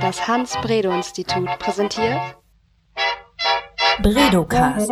Das 0.00 0.28
Hans-Bredow-Institut 0.28 1.48
präsentiert 1.58 2.20
Bredocast. 4.00 4.90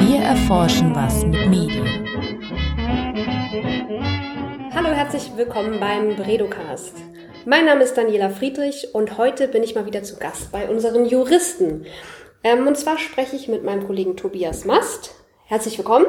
Wir 0.00 0.20
erforschen 0.20 0.94
was 0.94 1.24
mit 1.24 1.48
Medien. 1.48 1.86
Hallo, 4.74 4.88
herzlich 4.88 5.30
willkommen 5.36 5.78
beim 5.78 6.16
Bredocast. 6.16 6.96
Mein 7.44 7.66
Name 7.66 7.84
ist 7.84 7.96
Daniela 7.96 8.30
Friedrich 8.30 8.92
und 8.92 9.18
heute 9.18 9.46
bin 9.46 9.62
ich 9.62 9.74
mal 9.76 9.86
wieder 9.86 10.02
zu 10.02 10.16
Gast 10.16 10.50
bei 10.50 10.68
unseren 10.68 11.04
Juristen. 11.04 11.86
Ähm, 12.42 12.66
und 12.66 12.76
zwar 12.76 12.98
spreche 12.98 13.36
ich 13.36 13.46
mit 13.46 13.62
meinem 13.62 13.86
Kollegen 13.86 14.16
Tobias 14.16 14.64
Mast. 14.64 15.14
Herzlich 15.46 15.78
willkommen. 15.78 16.06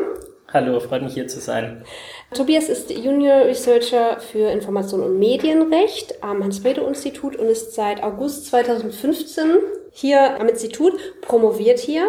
Hallo, 0.54 0.80
freut 0.80 1.02
mich 1.02 1.16
hier 1.16 1.28
zu 1.28 1.40
sein. 1.40 1.84
Tobias 2.32 2.70
ist 2.70 2.92
Junior 2.92 3.46
Researcher 3.46 4.20
für 4.20 4.52
Information 4.52 5.02
und 5.02 5.18
Medienrecht 5.18 6.24
am 6.24 6.44
Hans-Bredow-Institut 6.44 7.36
und 7.38 7.48
ist 7.48 7.74
seit 7.74 8.04
August 8.04 8.46
2015 8.46 9.46
hier 9.92 10.40
am 10.40 10.48
Institut, 10.48 10.94
promoviert 11.22 11.80
hier. 11.80 12.06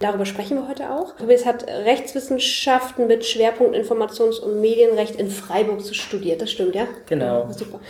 Darüber 0.00 0.26
sprechen 0.26 0.58
wir 0.58 0.68
heute 0.68 0.90
auch. 0.90 1.16
Tobias 1.16 1.46
hat 1.46 1.66
Rechtswissenschaften 1.66 3.06
mit 3.06 3.24
Schwerpunkt 3.24 3.74
Informations- 3.74 4.38
und 4.38 4.60
Medienrecht 4.60 5.16
in 5.16 5.30
Freiburg 5.30 5.80
studiert. 5.94 6.42
Das 6.42 6.50
stimmt, 6.50 6.74
ja? 6.74 6.86
Genau. 7.08 7.50
Super. 7.52 7.80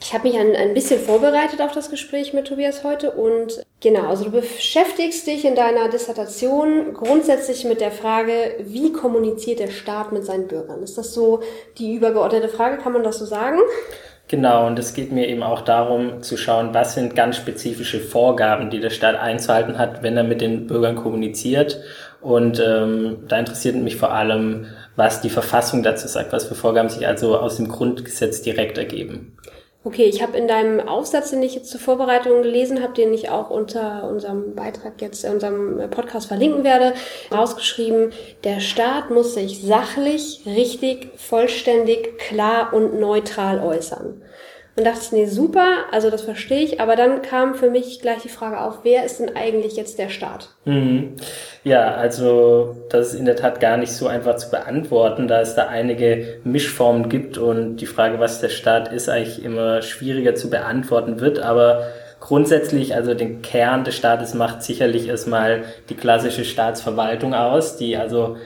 Ich 0.00 0.12
habe 0.12 0.28
mich 0.28 0.38
ein, 0.38 0.54
ein 0.54 0.74
bisschen 0.74 1.00
vorbereitet 1.00 1.60
auf 1.60 1.72
das 1.72 1.90
Gespräch 1.90 2.32
mit 2.32 2.46
Tobias 2.46 2.84
heute 2.84 3.12
und 3.12 3.64
genau, 3.80 4.08
also 4.08 4.24
du 4.24 4.30
beschäftigst 4.30 5.26
dich 5.26 5.44
in 5.44 5.54
deiner 5.54 5.88
Dissertation 5.88 6.92
grundsätzlich 6.92 7.64
mit 7.64 7.80
der 7.80 7.90
Frage, 7.90 8.56
wie 8.60 8.92
kommuniziert 8.92 9.58
der 9.58 9.70
Staat 9.70 10.12
mit 10.12 10.24
seinen 10.24 10.48
Bürgern? 10.48 10.82
Ist 10.82 10.98
das 10.98 11.14
so 11.14 11.40
die 11.78 11.94
übergeordnete 11.94 12.48
Frage? 12.48 12.78
Kann 12.78 12.92
man 12.92 13.04
das 13.04 13.18
so 13.18 13.24
sagen? 13.24 13.58
Genau, 14.28 14.66
und 14.66 14.76
es 14.78 14.92
geht 14.92 15.12
mir 15.12 15.28
eben 15.28 15.44
auch 15.44 15.60
darum 15.60 16.22
zu 16.22 16.36
schauen, 16.36 16.74
was 16.74 16.94
sind 16.94 17.14
ganz 17.14 17.36
spezifische 17.36 18.00
Vorgaben, 18.00 18.70
die 18.70 18.80
der 18.80 18.90
Staat 18.90 19.14
einzuhalten 19.14 19.78
hat, 19.78 20.02
wenn 20.02 20.16
er 20.16 20.24
mit 20.24 20.40
den 20.40 20.66
Bürgern 20.66 20.96
kommuniziert. 20.96 21.80
Und 22.20 22.58
ähm, 22.58 23.18
da 23.28 23.38
interessiert 23.38 23.76
mich 23.76 23.96
vor 23.96 24.12
allem, 24.12 24.66
was 24.96 25.20
die 25.20 25.30
Verfassung 25.30 25.84
dazu 25.84 26.08
sagt, 26.08 26.32
was 26.32 26.46
für 26.46 26.56
Vorgaben 26.56 26.88
sich 26.88 27.06
also 27.06 27.38
aus 27.38 27.56
dem 27.56 27.68
Grundgesetz 27.68 28.42
direkt 28.42 28.78
ergeben. 28.78 29.36
Okay, 29.86 30.06
ich 30.06 30.20
habe 30.20 30.36
in 30.36 30.48
deinem 30.48 30.80
Aufsatz, 30.80 31.30
den 31.30 31.44
ich 31.44 31.54
jetzt 31.54 31.70
zur 31.70 31.78
Vorbereitung 31.78 32.42
gelesen 32.42 32.82
habe, 32.82 32.92
den 32.92 33.14
ich 33.14 33.30
auch 33.30 33.50
unter 33.50 34.10
unserem 34.10 34.56
Beitrag 34.56 35.00
jetzt, 35.00 35.24
in 35.24 35.34
unserem 35.34 35.88
Podcast 35.90 36.26
verlinken 36.26 36.64
werde, 36.64 36.94
rausgeschrieben, 37.30 38.10
der 38.42 38.58
Staat 38.58 39.10
muss 39.10 39.34
sich 39.34 39.62
sachlich, 39.62 40.40
richtig, 40.44 41.10
vollständig, 41.16 42.18
klar 42.18 42.72
und 42.72 42.98
neutral 42.98 43.60
äußern. 43.60 44.22
Und 44.76 44.84
dachte 44.84 45.00
ich, 45.02 45.12
nee, 45.12 45.24
super, 45.24 45.86
also 45.90 46.10
das 46.10 46.20
verstehe 46.20 46.60
ich, 46.60 46.80
aber 46.82 46.96
dann 46.96 47.22
kam 47.22 47.54
für 47.54 47.70
mich 47.70 48.00
gleich 48.02 48.18
die 48.22 48.28
Frage 48.28 48.60
auf, 48.60 48.80
wer 48.82 49.06
ist 49.06 49.20
denn 49.20 49.34
eigentlich 49.34 49.74
jetzt 49.76 49.98
der 49.98 50.10
Staat? 50.10 50.50
Mhm. 50.66 51.14
Ja, 51.64 51.94
also 51.94 52.76
das 52.90 53.08
ist 53.08 53.14
in 53.18 53.24
der 53.24 53.36
Tat 53.36 53.58
gar 53.60 53.78
nicht 53.78 53.92
so 53.92 54.06
einfach 54.06 54.36
zu 54.36 54.50
beantworten, 54.50 55.28
da 55.28 55.40
es 55.40 55.54
da 55.54 55.68
einige 55.68 56.40
Mischformen 56.44 57.08
gibt 57.08 57.38
und 57.38 57.78
die 57.78 57.86
Frage, 57.86 58.20
was 58.20 58.42
der 58.42 58.50
Staat 58.50 58.92
ist, 58.92 59.08
eigentlich 59.08 59.42
immer 59.42 59.80
schwieriger 59.80 60.34
zu 60.34 60.50
beantworten 60.50 61.20
wird, 61.20 61.38
aber 61.38 61.86
grundsätzlich, 62.20 62.94
also 62.94 63.14
den 63.14 63.40
Kern 63.40 63.84
des 63.84 63.96
Staates 63.96 64.34
macht 64.34 64.62
sicherlich 64.62 65.08
erstmal 65.08 65.64
die 65.88 65.94
klassische 65.94 66.44
Staatsverwaltung 66.44 67.32
aus, 67.32 67.78
die 67.78 67.96
also 67.96 68.36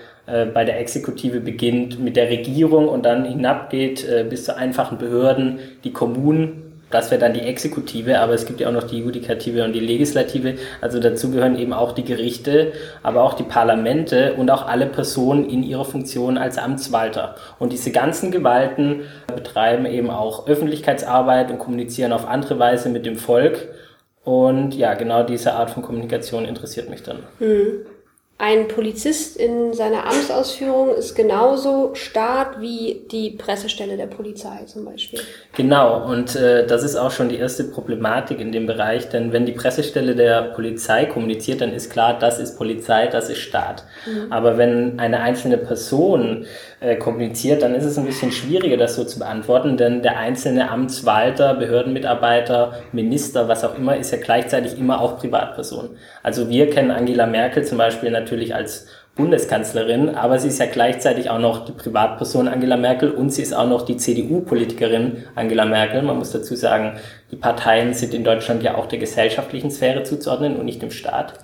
bei 0.52 0.64
der 0.64 0.78
Exekutive 0.78 1.40
beginnt 1.40 1.98
mit 1.98 2.16
der 2.16 2.28
Regierung 2.30 2.88
und 2.88 3.04
dann 3.04 3.24
hinabgeht 3.24 4.08
äh, 4.08 4.24
bis 4.28 4.44
zu 4.44 4.56
einfachen 4.56 4.98
Behörden, 4.98 5.58
die 5.84 5.92
Kommunen. 5.92 6.70
Das 6.90 7.10
wäre 7.12 7.20
dann 7.20 7.34
die 7.34 7.42
Exekutive, 7.42 8.18
aber 8.18 8.34
es 8.34 8.46
gibt 8.46 8.60
ja 8.60 8.68
auch 8.68 8.72
noch 8.72 8.82
die 8.82 8.98
Judikative 8.98 9.64
und 9.64 9.72
die 9.72 9.80
Legislative. 9.80 10.56
Also 10.80 10.98
dazu 10.98 11.30
gehören 11.30 11.56
eben 11.56 11.72
auch 11.72 11.92
die 11.92 12.04
Gerichte, 12.04 12.72
aber 13.04 13.22
auch 13.22 13.34
die 13.34 13.44
Parlamente 13.44 14.34
und 14.34 14.50
auch 14.50 14.66
alle 14.66 14.86
Personen 14.86 15.48
in 15.48 15.62
ihrer 15.62 15.84
Funktion 15.84 16.36
als 16.36 16.58
Amtswalter. 16.58 17.36
Und 17.60 17.72
diese 17.72 17.92
ganzen 17.92 18.32
Gewalten 18.32 19.02
betreiben 19.28 19.86
eben 19.86 20.10
auch 20.10 20.48
Öffentlichkeitsarbeit 20.48 21.52
und 21.52 21.58
kommunizieren 21.58 22.12
auf 22.12 22.26
andere 22.26 22.58
Weise 22.58 22.88
mit 22.88 23.06
dem 23.06 23.16
Volk. 23.16 23.69
Und 24.24 24.74
ja, 24.74 24.94
genau 24.94 25.22
diese 25.22 25.54
Art 25.54 25.70
von 25.70 25.82
Kommunikation 25.84 26.44
interessiert 26.44 26.90
mich 26.90 27.04
dann. 27.04 27.19
Mhm. 27.38 27.86
Ein 28.42 28.68
Polizist 28.68 29.36
in 29.36 29.74
seiner 29.74 30.06
Amtsausführung 30.06 30.94
ist 30.94 31.14
genauso 31.14 31.94
Staat 31.94 32.58
wie 32.58 33.02
die 33.10 33.32
Pressestelle 33.32 33.98
der 33.98 34.06
Polizei 34.06 34.64
zum 34.64 34.86
Beispiel. 34.86 35.20
Genau, 35.54 36.06
und 36.10 36.36
äh, 36.36 36.66
das 36.66 36.82
ist 36.82 36.96
auch 36.96 37.10
schon 37.10 37.28
die 37.28 37.36
erste 37.36 37.64
Problematik 37.64 38.40
in 38.40 38.50
dem 38.50 38.66
Bereich, 38.66 39.10
denn 39.10 39.34
wenn 39.34 39.44
die 39.44 39.52
Pressestelle 39.52 40.16
der 40.16 40.54
Polizei 40.54 41.04
kommuniziert, 41.04 41.60
dann 41.60 41.74
ist 41.74 41.90
klar, 41.90 42.18
das 42.18 42.38
ist 42.38 42.56
Polizei, 42.56 43.08
das 43.08 43.28
ist 43.28 43.40
Staat. 43.40 43.84
Mhm. 44.06 44.32
Aber 44.32 44.56
wenn 44.56 44.98
eine 44.98 45.20
einzelne 45.20 45.58
Person 45.58 46.46
äh, 46.80 46.96
kommuniziert, 46.96 47.62
dann 47.62 47.74
ist 47.74 47.84
es 47.84 47.98
ein 47.98 48.06
bisschen 48.06 48.32
schwieriger, 48.32 48.78
das 48.78 48.96
so 48.96 49.04
zu 49.04 49.18
beantworten, 49.18 49.76
denn 49.76 50.02
der 50.02 50.16
einzelne 50.16 50.70
Amtswalter, 50.70 51.54
Behördenmitarbeiter, 51.54 52.72
Minister, 52.92 53.48
was 53.48 53.64
auch 53.64 53.76
immer, 53.76 53.98
ist 53.98 54.12
ja 54.12 54.18
gleichzeitig 54.18 54.78
immer 54.78 55.00
auch 55.00 55.19
Privatperson. 55.19 55.90
Also 56.22 56.48
wir 56.48 56.70
kennen 56.70 56.90
Angela 56.90 57.26
Merkel 57.26 57.64
zum 57.64 57.76
Beispiel 57.76 58.10
natürlich 58.10 58.54
als 58.54 58.86
Bundeskanzlerin, 59.14 60.14
aber 60.14 60.38
sie 60.38 60.48
ist 60.48 60.58
ja 60.58 60.66
gleichzeitig 60.66 61.28
auch 61.28 61.38
noch 61.38 61.66
die 61.66 61.72
Privatperson 61.72 62.48
Angela 62.48 62.78
Merkel 62.78 63.10
und 63.10 63.30
sie 63.30 63.42
ist 63.42 63.52
auch 63.52 63.69
noch 63.69 63.82
die 63.82 63.98
CDU-Politikerin 63.98 65.24
Angela 65.34 65.66
Merkel. 65.66 66.00
Man 66.00 66.16
muss 66.16 66.32
dazu 66.32 66.54
sagen, 66.54 66.94
die 67.30 67.36
Parteien 67.36 67.92
sind 67.92 68.14
in 68.14 68.24
Deutschland 68.24 68.62
ja 68.62 68.76
auch 68.76 68.86
der 68.86 68.98
gesellschaftlichen 68.98 69.70
Sphäre 69.70 70.04
zuzuordnen 70.04 70.56
und 70.56 70.64
nicht 70.64 70.80
dem 70.80 70.90
Staat. 70.90 71.34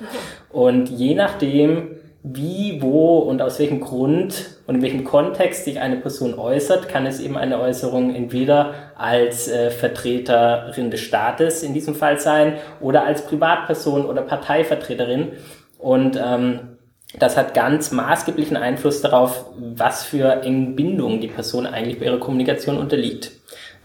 Und 0.50 0.88
je 0.88 1.14
nachdem, 1.14 1.90
wie, 2.22 2.78
wo 2.80 3.18
und 3.18 3.42
aus 3.42 3.58
welchem 3.58 3.80
Grund 3.80 4.55
und 4.66 4.76
in 4.76 4.82
welchem 4.82 5.04
Kontext 5.04 5.64
sich 5.64 5.80
eine 5.80 5.96
Person 5.96 6.38
äußert, 6.38 6.88
kann 6.88 7.06
es 7.06 7.20
eben 7.20 7.36
eine 7.36 7.60
Äußerung 7.60 8.14
entweder 8.14 8.74
als 8.96 9.48
äh, 9.48 9.70
Vertreterin 9.70 10.90
des 10.90 11.00
Staates 11.00 11.62
in 11.62 11.72
diesem 11.72 11.94
Fall 11.94 12.18
sein 12.18 12.54
oder 12.80 13.04
als 13.04 13.24
Privatperson 13.26 14.06
oder 14.06 14.22
Parteivertreterin. 14.22 15.32
Und 15.78 16.20
ähm, 16.22 16.76
das 17.18 17.36
hat 17.36 17.54
ganz 17.54 17.92
maßgeblichen 17.92 18.56
Einfluss 18.56 19.00
darauf, 19.00 19.46
was 19.56 20.04
für 20.04 20.42
engen 20.42 20.74
Bindungen 20.74 21.20
die 21.20 21.28
Person 21.28 21.66
eigentlich 21.66 22.00
bei 22.00 22.06
ihrer 22.06 22.18
Kommunikation 22.18 22.76
unterliegt. 22.76 23.30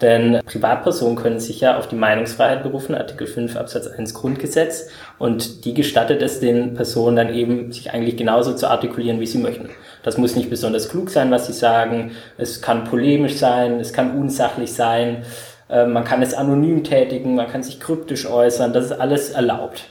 Denn 0.02 0.40
Privatpersonen 0.46 1.16
können 1.16 1.40
sich 1.40 1.62
ja 1.62 1.78
auf 1.78 1.88
die 1.88 1.96
Meinungsfreiheit 1.96 2.64
berufen, 2.64 2.96
Artikel 2.96 3.28
5 3.28 3.56
Absatz 3.56 3.86
1 3.88 4.16
Grundgesetz, 4.16 4.90
und 5.20 5.64
die 5.66 5.76
gestattet 5.76 6.24
es 6.24 6.40
den 6.40 6.74
Personen 6.74 7.16
dann 7.16 7.34
eben, 7.34 7.72
sich 7.72 7.92
eigentlich 7.92 8.18
genauso 8.18 8.54
zu 8.54 8.68
artikulieren, 8.68 9.20
wie 9.20 9.28
sie 9.28 9.38
möchten. 9.38 9.70
Das 10.02 10.18
muss 10.18 10.36
nicht 10.36 10.50
besonders 10.50 10.90
klug 10.90 11.12
sein, 11.12 11.30
was 11.30 11.46
sie 11.46 11.54
sagen, 11.54 12.12
es 12.38 12.62
kann 12.62 12.86
polemisch 12.86 13.36
sein, 13.36 13.80
es 13.80 13.94
kann 13.94 14.18
unsachlich 14.18 14.74
sein, 14.74 15.24
äh, 15.70 15.86
man 15.86 16.04
kann 16.04 16.24
es 16.24 16.34
anonym 16.34 16.84
tätigen, 16.84 17.36
man 17.36 17.48
kann 17.48 17.62
sich 17.62 17.80
kryptisch 17.80 18.26
äußern, 18.26 18.74
das 18.74 18.86
ist 18.86 18.94
alles 18.94 19.30
erlaubt. 19.30 19.84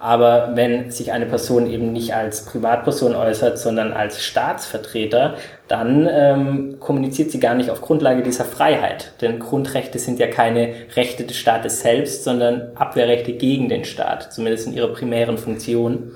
Aber 0.00 0.52
wenn 0.54 0.90
sich 0.92 1.10
eine 1.12 1.26
Person 1.26 1.68
eben 1.68 1.92
nicht 1.92 2.14
als 2.14 2.44
Privatperson 2.44 3.16
äußert, 3.16 3.58
sondern 3.58 3.92
als 3.92 4.22
Staatsvertreter, 4.22 5.34
dann 5.66 6.08
ähm, 6.10 6.76
kommuniziert 6.78 7.32
sie 7.32 7.40
gar 7.40 7.54
nicht 7.54 7.70
auf 7.70 7.80
Grundlage 7.80 8.22
dieser 8.22 8.44
Freiheit. 8.44 9.12
Denn 9.20 9.40
Grundrechte 9.40 9.98
sind 9.98 10.20
ja 10.20 10.28
keine 10.28 10.72
Rechte 10.94 11.24
des 11.24 11.36
Staates 11.36 11.80
selbst, 11.80 12.22
sondern 12.22 12.70
Abwehrrechte 12.76 13.32
gegen 13.32 13.68
den 13.68 13.84
Staat, 13.84 14.32
zumindest 14.32 14.68
in 14.68 14.74
ihrer 14.74 14.92
primären 14.92 15.36
Funktion. 15.36 16.12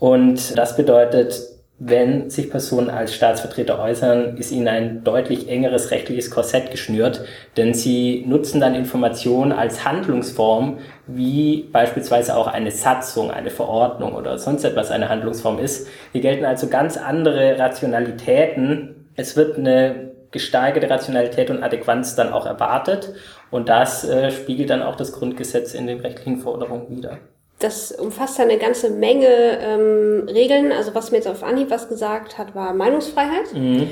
Und 0.00 0.58
das 0.58 0.76
bedeutet, 0.76 1.55
wenn 1.78 2.30
sich 2.30 2.50
Personen 2.50 2.88
als 2.88 3.14
Staatsvertreter 3.14 3.78
äußern, 3.78 4.38
ist 4.38 4.50
ihnen 4.50 4.68
ein 4.68 5.04
deutlich 5.04 5.48
engeres 5.48 5.90
rechtliches 5.90 6.30
Korsett 6.30 6.70
geschnürt, 6.70 7.22
denn 7.58 7.74
sie 7.74 8.24
nutzen 8.26 8.60
dann 8.60 8.74
Informationen 8.74 9.52
als 9.52 9.84
Handlungsform, 9.84 10.78
wie 11.06 11.68
beispielsweise 11.70 12.34
auch 12.34 12.46
eine 12.46 12.70
Satzung, 12.70 13.30
eine 13.30 13.50
Verordnung 13.50 14.14
oder 14.14 14.38
sonst 14.38 14.64
etwas 14.64 14.90
eine 14.90 15.10
Handlungsform 15.10 15.58
ist. 15.58 15.88
Hier 16.12 16.22
gelten 16.22 16.46
also 16.46 16.68
ganz 16.68 16.96
andere 16.96 17.58
Rationalitäten. 17.58 19.10
Es 19.14 19.36
wird 19.36 19.58
eine 19.58 20.12
gesteigerte 20.30 20.88
Rationalität 20.88 21.50
und 21.50 21.62
Adäquanz 21.62 22.14
dann 22.14 22.32
auch 22.32 22.46
erwartet 22.46 23.12
und 23.50 23.68
das 23.68 24.02
äh, 24.04 24.30
spiegelt 24.30 24.70
dann 24.70 24.82
auch 24.82 24.96
das 24.96 25.12
Grundgesetz 25.12 25.74
in 25.74 25.86
den 25.86 26.00
rechtlichen 26.00 26.38
Forderungen 26.38 26.88
wider 26.88 27.18
das 27.58 27.92
umfasst 27.92 28.38
eine 28.40 28.58
ganze 28.58 28.90
Menge 28.90 29.26
ähm, 29.26 30.28
Regeln. 30.28 30.72
Also 30.72 30.94
was 30.94 31.10
mir 31.10 31.18
jetzt 31.18 31.28
auf 31.28 31.42
Anhieb 31.42 31.70
was 31.70 31.88
gesagt 31.88 32.38
hat, 32.38 32.54
war 32.54 32.74
Meinungsfreiheit. 32.74 33.54
Mhm. 33.54 33.88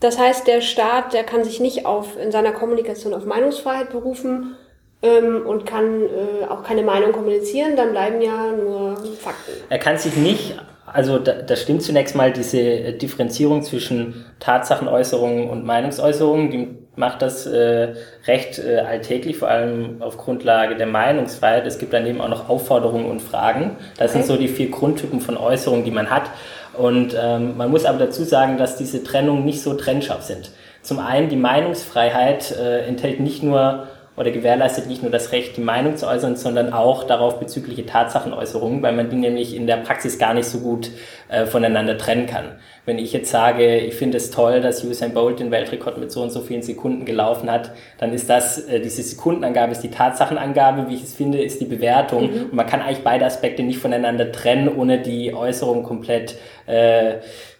Das 0.00 0.18
heißt, 0.18 0.46
der 0.46 0.60
Staat, 0.60 1.12
der 1.12 1.24
kann 1.24 1.44
sich 1.44 1.60
nicht 1.60 1.86
auf 1.86 2.18
in 2.18 2.30
seiner 2.30 2.52
Kommunikation 2.52 3.14
auf 3.14 3.24
Meinungsfreiheit 3.24 3.90
berufen 3.90 4.56
ähm, 5.02 5.46
und 5.46 5.66
kann 5.66 6.02
äh, 6.02 6.46
auch 6.48 6.62
keine 6.62 6.82
Meinung 6.82 7.12
kommunizieren. 7.12 7.76
Dann 7.76 7.92
bleiben 7.92 8.20
ja 8.20 8.52
nur 8.52 8.96
Fakten. 9.18 9.52
Er 9.68 9.78
kann 9.78 9.98
sich 9.98 10.16
nicht 10.16 10.54
also 10.94 11.18
da, 11.18 11.32
da 11.32 11.56
stimmt 11.56 11.82
zunächst 11.82 12.14
mal 12.14 12.32
diese 12.32 12.92
Differenzierung 12.92 13.62
zwischen 13.62 14.26
Tatsachenäußerungen 14.38 15.50
und 15.50 15.64
Meinungsäußerungen, 15.64 16.50
die 16.50 16.78
macht 16.96 17.22
das 17.22 17.46
äh, 17.46 17.94
recht 18.26 18.58
äh, 18.58 18.78
alltäglich, 18.80 19.38
vor 19.38 19.48
allem 19.48 20.00
auf 20.00 20.16
Grundlage 20.16 20.76
der 20.76 20.86
Meinungsfreiheit. 20.86 21.66
Es 21.66 21.78
gibt 21.78 21.92
daneben 21.92 22.20
auch 22.20 22.28
noch 22.28 22.48
Aufforderungen 22.48 23.06
und 23.06 23.20
Fragen. 23.20 23.76
Das 23.96 24.10
okay. 24.10 24.22
sind 24.22 24.26
so 24.26 24.36
die 24.36 24.48
vier 24.48 24.70
Grundtypen 24.70 25.20
von 25.20 25.36
Äußerungen, 25.36 25.84
die 25.84 25.90
man 25.90 26.10
hat. 26.10 26.30
Und 26.76 27.16
ähm, 27.20 27.56
man 27.56 27.70
muss 27.70 27.84
aber 27.84 27.98
dazu 27.98 28.24
sagen, 28.24 28.58
dass 28.58 28.76
diese 28.76 29.02
Trennungen 29.04 29.44
nicht 29.44 29.62
so 29.62 29.74
trennscharf 29.74 30.22
sind. 30.22 30.50
Zum 30.82 30.98
einen, 30.98 31.28
die 31.28 31.36
Meinungsfreiheit 31.36 32.52
äh, 32.52 32.86
enthält 32.86 33.20
nicht 33.20 33.42
nur 33.42 33.86
oder 34.16 34.30
gewährleistet 34.30 34.86
nicht 34.86 35.02
nur 35.02 35.10
das 35.10 35.32
Recht, 35.32 35.56
die 35.56 35.60
Meinung 35.60 35.96
zu 35.96 36.06
äußern, 36.06 36.36
sondern 36.36 36.72
auch 36.72 37.04
darauf 37.04 37.40
bezügliche 37.40 37.84
Tatsachenäußerungen, 37.84 38.80
weil 38.82 38.92
man 38.92 39.10
die 39.10 39.16
nämlich 39.16 39.56
in 39.56 39.66
der 39.66 39.78
Praxis 39.78 40.18
gar 40.18 40.34
nicht 40.34 40.46
so 40.46 40.58
gut 40.58 40.90
äh, 41.28 41.46
voneinander 41.46 41.98
trennen 41.98 42.26
kann. 42.26 42.52
Wenn 42.86 42.98
ich 42.98 43.14
jetzt 43.14 43.30
sage, 43.30 43.78
ich 43.78 43.94
finde 43.94 44.18
es 44.18 44.30
toll, 44.30 44.60
dass 44.60 44.84
Usain 44.84 45.14
Bolt 45.14 45.40
den 45.40 45.50
Weltrekord 45.50 45.96
mit 45.96 46.12
so 46.12 46.22
und 46.22 46.30
so 46.30 46.42
vielen 46.42 46.60
Sekunden 46.60 47.06
gelaufen 47.06 47.50
hat, 47.50 47.70
dann 47.98 48.12
ist 48.12 48.28
das, 48.28 48.58
äh, 48.58 48.78
diese 48.80 49.02
Sekundenangabe 49.02 49.72
ist 49.72 49.80
die 49.80 49.90
Tatsachenangabe, 49.90 50.88
wie 50.88 50.94
ich 50.94 51.04
es 51.04 51.14
finde, 51.14 51.42
ist 51.42 51.62
die 51.62 51.66
Bewertung. 51.66 52.30
Mhm. 52.30 52.42
Und 52.44 52.54
man 52.54 52.66
kann 52.66 52.82
eigentlich 52.82 53.02
beide 53.02 53.24
Aspekte 53.24 53.62
nicht 53.62 53.78
voneinander 53.78 54.30
trennen, 54.32 54.68
ohne 54.68 55.00
die 55.00 55.32
Äußerung 55.32 55.82
komplett 55.82 56.36
äh, 56.66 57.14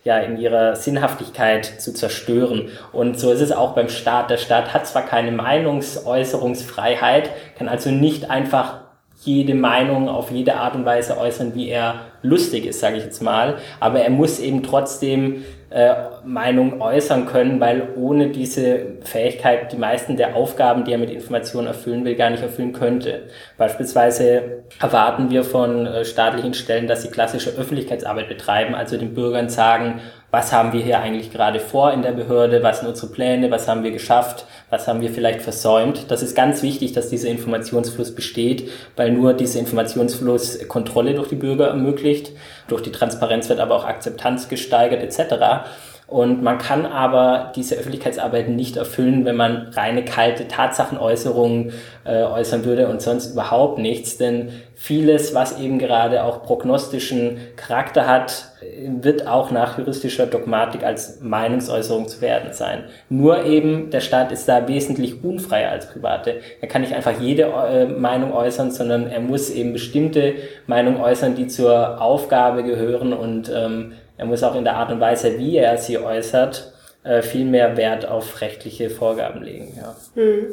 ja, 0.05 0.19
in 0.19 0.37
ihrer 0.39 0.77
Sinnhaftigkeit 0.77 1.65
zu 1.65 1.95
zerstören. 1.95 2.69
Und 2.93 3.19
so 3.19 3.33
ist 3.33 3.41
es 3.41 3.51
auch 3.53 3.75
beim 3.75 3.89
Staat. 3.89 4.29
Der 4.29 4.37
Staat 4.37 4.75
hat 4.75 4.87
zwar 4.87 5.07
keine 5.07 5.33
Meinungsäußerungsfreiheit, 5.33 7.31
kann 7.57 7.69
also 7.69 7.91
nicht 7.91 8.31
einfach 8.31 8.84
jede 9.25 9.55
Meinung 9.55 10.09
auf 10.09 10.31
jede 10.31 10.57
Art 10.57 10.75
und 10.75 10.85
Weise 10.85 11.19
äußern, 11.19 11.55
wie 11.55 11.69
er 11.69 12.07
lustig 12.23 12.67
ist, 12.67 12.81
sage 12.81 12.97
ich 12.97 13.05
jetzt 13.05 13.23
mal. 13.23 13.57
Aber 13.81 14.01
er 14.01 14.11
muss 14.11 14.39
eben 14.39 14.63
trotzdem 14.63 15.45
äh, 15.71 15.95
Meinung 16.25 16.81
äußern 16.81 17.27
können, 17.27 17.59
weil 17.59 17.89
ohne 17.97 18.29
diese 18.29 18.99
Fähigkeit 19.03 19.73
die 19.73 19.77
meisten 19.77 20.17
der 20.17 20.37
Aufgaben, 20.37 20.85
die 20.85 20.93
er 20.93 20.99
mit 20.99 21.11
Informationen 21.11 21.67
erfüllen 21.67 22.05
will, 22.05 22.15
gar 22.15 22.31
nicht 22.31 22.43
erfüllen 22.43 22.73
könnte. 22.73 23.23
Beispielsweise 23.59 24.63
erwarten 24.81 25.31
wir 25.31 25.43
von 25.43 25.87
äh, 25.87 26.05
staatlichen 26.05 26.55
Stellen, 26.55 26.87
dass 26.87 27.03
sie 27.03 27.11
klassische 27.11 27.51
Öffentlichkeitsarbeit 27.51 28.29
betreiben, 28.29 28.75
also 28.75 28.97
den 28.97 29.15
Bürgern 29.15 29.49
sagen, 29.49 30.01
was 30.31 30.53
haben 30.53 30.73
wir 30.73 30.81
hier 30.81 31.01
eigentlich 31.01 31.33
gerade 31.33 31.61
vor 31.61 31.93
in 31.93 32.03
der 32.03 32.13
Behörde, 32.13 32.63
was 32.63 32.81
sind 32.81 32.89
unsere 32.89 33.13
Pläne, 33.13 33.51
was 33.51 33.69
haben 33.69 33.85
wir 33.85 33.93
geschafft, 33.93 34.47
was 34.71 34.89
haben 34.89 35.01
wir 35.01 35.11
vielleicht 35.11 35.43
versäumt. 35.43 36.07
Das 36.09 36.23
ist 36.23 36.35
ganz 36.35 36.63
wichtig, 36.63 36.93
dass 36.93 37.09
dieser 37.09 37.29
Informationsfluss 37.29 38.15
besteht, 38.15 38.71
weil 38.97 39.13
nur 39.13 39.35
dieser 39.35 39.61
Informationsfluss 39.61 40.67
Kontrolle 40.69 41.15
durch 41.15 41.29
die 41.29 41.37
Bürger 41.37 41.69
ermöglicht, 41.69 42.33
durch 42.69 42.83
die 42.83 42.93
Transparenz 42.93 43.49
wird 43.49 43.61
aber 43.61 43.77
auch 43.77 43.85
Akzeptanz 43.85 44.49
gesteigert 44.49 45.03
etc. 45.03 45.67
Und 46.07 46.43
man 46.43 46.59
kann 46.59 46.85
aber 46.85 47.53
diese 47.57 47.77
Öffentlichkeitsarbeit 47.77 48.49
nicht 48.49 48.77
erfüllen, 48.77 49.25
wenn 49.25 49.37
man 49.37 49.69
reine 49.73 50.05
kalte 50.05 50.47
Tatsachenäußerungen 50.47 51.73
äh, 52.05 52.23
äußern 52.23 52.65
würde 52.65 52.89
und 52.89 53.01
sonst 53.01 53.33
überhaupt 53.33 53.79
nichts. 53.79 54.19
Denn 54.19 54.51
vieles, 54.75 55.35
was 55.35 55.59
eben 55.59 55.79
gerade 55.79 56.25
auch 56.25 56.43
prognostischen 56.43 57.39
Charakter 57.57 58.07
hat, 58.07 58.53
wird 58.87 59.27
auch 59.27 59.51
nach 59.51 59.79
juristischer 59.79 60.27
Dogmatik 60.27 60.85
als 60.85 61.21
Meinungsäußerung 61.21 62.09
zu 62.09 62.21
werden 62.21 62.53
sein. 62.53 62.85
Nur 63.09 63.45
eben, 63.45 63.91
der 63.91 64.01
Staat 64.01 64.31
ist 64.33 64.49
da 64.49 64.69
wesentlich 64.69 65.25
unfreier 65.25 65.71
als 65.71 65.91
Private. 65.91 66.41
Er 66.61 66.69
kann 66.69 66.83
nicht 66.83 66.95
einfach 66.95 67.19
jede 67.19 67.45
äh, 67.45 67.87
Meinung 67.87 68.33
äußern, 68.33 68.71
sondern 68.71 69.07
er 69.07 69.21
muss 69.21 69.51
eben 69.51 69.73
bestimmte 69.73 70.35
Meinungen 70.67 71.01
äußern, 71.01 71.35
die 71.35 71.47
zur 71.47 72.01
Aufgabe 72.01 72.63
gehören 72.63 73.13
und 73.13 73.51
ähm, 73.55 73.93
er 74.17 74.27
muss 74.27 74.43
auch 74.43 74.55
in 74.55 74.65
der 74.65 74.77
Art 74.77 74.93
und 74.93 75.01
Weise, 75.01 75.39
wie 75.39 75.57
er 75.57 75.79
sie 75.79 75.99
äußert, 75.99 76.73
äh, 77.03 77.23
viel 77.23 77.45
mehr 77.45 77.77
Wert 77.77 78.07
auf 78.07 78.41
rechtliche 78.41 78.91
Vorgaben 78.91 79.43
legen. 79.43 79.75
Ja. 79.77 79.97
Hm. 80.15 80.47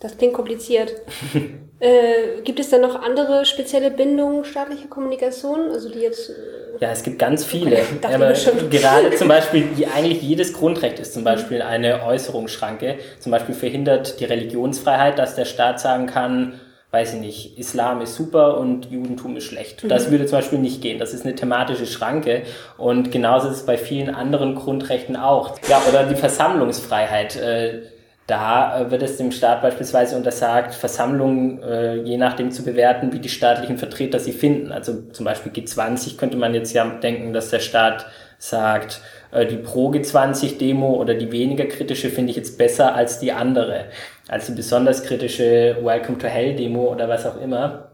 Das 0.00 0.16
klingt 0.16 0.32
kompliziert. 0.32 0.94
äh, 1.80 2.40
gibt 2.42 2.58
es 2.58 2.70
da 2.70 2.78
noch 2.78 3.02
andere 3.02 3.44
spezielle 3.44 3.90
Bindungen 3.90 4.44
staatlicher 4.44 4.88
Kommunikation, 4.88 5.70
also 5.70 5.90
die 5.90 5.98
jetzt? 5.98 6.30
Äh 6.30 6.80
ja, 6.80 6.90
es 6.90 7.02
gibt 7.02 7.18
ganz 7.18 7.44
viele. 7.44 7.82
Aber 8.02 8.32
gerade 8.70 9.14
zum 9.16 9.28
Beispiel, 9.28 9.68
eigentlich 9.94 10.22
jedes 10.22 10.54
Grundrecht 10.54 10.98
ist 10.98 11.12
zum 11.12 11.24
Beispiel 11.24 11.60
eine 11.60 12.04
Äußerungsschranke. 12.04 12.98
Zum 13.18 13.32
Beispiel 13.32 13.54
verhindert 13.54 14.20
die 14.20 14.24
Religionsfreiheit, 14.24 15.18
dass 15.18 15.34
der 15.34 15.44
Staat 15.44 15.80
sagen 15.80 16.06
kann, 16.06 16.60
weiß 16.90 17.14
ich 17.14 17.20
nicht, 17.20 17.58
Islam 17.58 18.00
ist 18.00 18.16
super 18.16 18.58
und 18.58 18.90
Judentum 18.90 19.36
ist 19.36 19.44
schlecht. 19.44 19.84
Mhm. 19.84 19.88
Das 19.88 20.10
würde 20.10 20.26
zum 20.26 20.38
Beispiel 20.38 20.58
nicht 20.58 20.82
gehen. 20.82 20.98
Das 20.98 21.14
ist 21.14 21.24
eine 21.24 21.34
thematische 21.34 21.86
Schranke. 21.86 22.42
Und 22.76 23.12
genauso 23.12 23.48
ist 23.48 23.56
es 23.58 23.66
bei 23.66 23.78
vielen 23.78 24.12
anderen 24.12 24.56
Grundrechten 24.56 25.16
auch. 25.16 25.56
Ja, 25.68 25.82
oder 25.88 26.04
die 26.04 26.16
Versammlungsfreiheit. 26.16 27.36
Äh, 27.36 27.82
da 28.26 28.80
äh, 28.80 28.90
wird 28.90 29.02
es 29.02 29.16
dem 29.16 29.32
Staat 29.32 29.62
beispielsweise 29.62 30.16
untersagt, 30.16 30.74
Versammlungen 30.74 31.62
äh, 31.62 31.96
je 31.96 32.16
nachdem 32.16 32.52
zu 32.52 32.64
bewerten, 32.64 33.12
wie 33.12 33.18
die 33.18 33.28
staatlichen 33.28 33.76
Vertreter 33.76 34.20
sie 34.20 34.32
finden. 34.32 34.70
Also 34.70 35.02
zum 35.12 35.24
Beispiel 35.24 35.50
G20 35.52 36.16
könnte 36.16 36.36
man 36.36 36.54
jetzt 36.54 36.72
ja 36.72 36.84
denken, 36.84 37.32
dass 37.32 37.50
der 37.50 37.58
Staat 37.58 38.06
sagt, 38.40 39.00
äh, 39.30 39.46
die 39.46 39.58
Pro-G20-Demo 39.58 40.94
oder 40.94 41.14
die 41.14 41.30
weniger 41.30 41.66
kritische 41.66 42.08
finde 42.08 42.30
ich 42.30 42.36
jetzt 42.36 42.58
besser 42.58 42.96
als 42.96 43.20
die 43.20 43.30
andere, 43.30 43.84
als 44.28 44.46
die 44.46 44.52
besonders 44.52 45.04
kritische 45.04 45.76
Welcome 45.82 46.18
to 46.18 46.26
Hell-Demo 46.26 46.90
oder 46.90 47.08
was 47.08 47.26
auch 47.26 47.40
immer. 47.40 47.90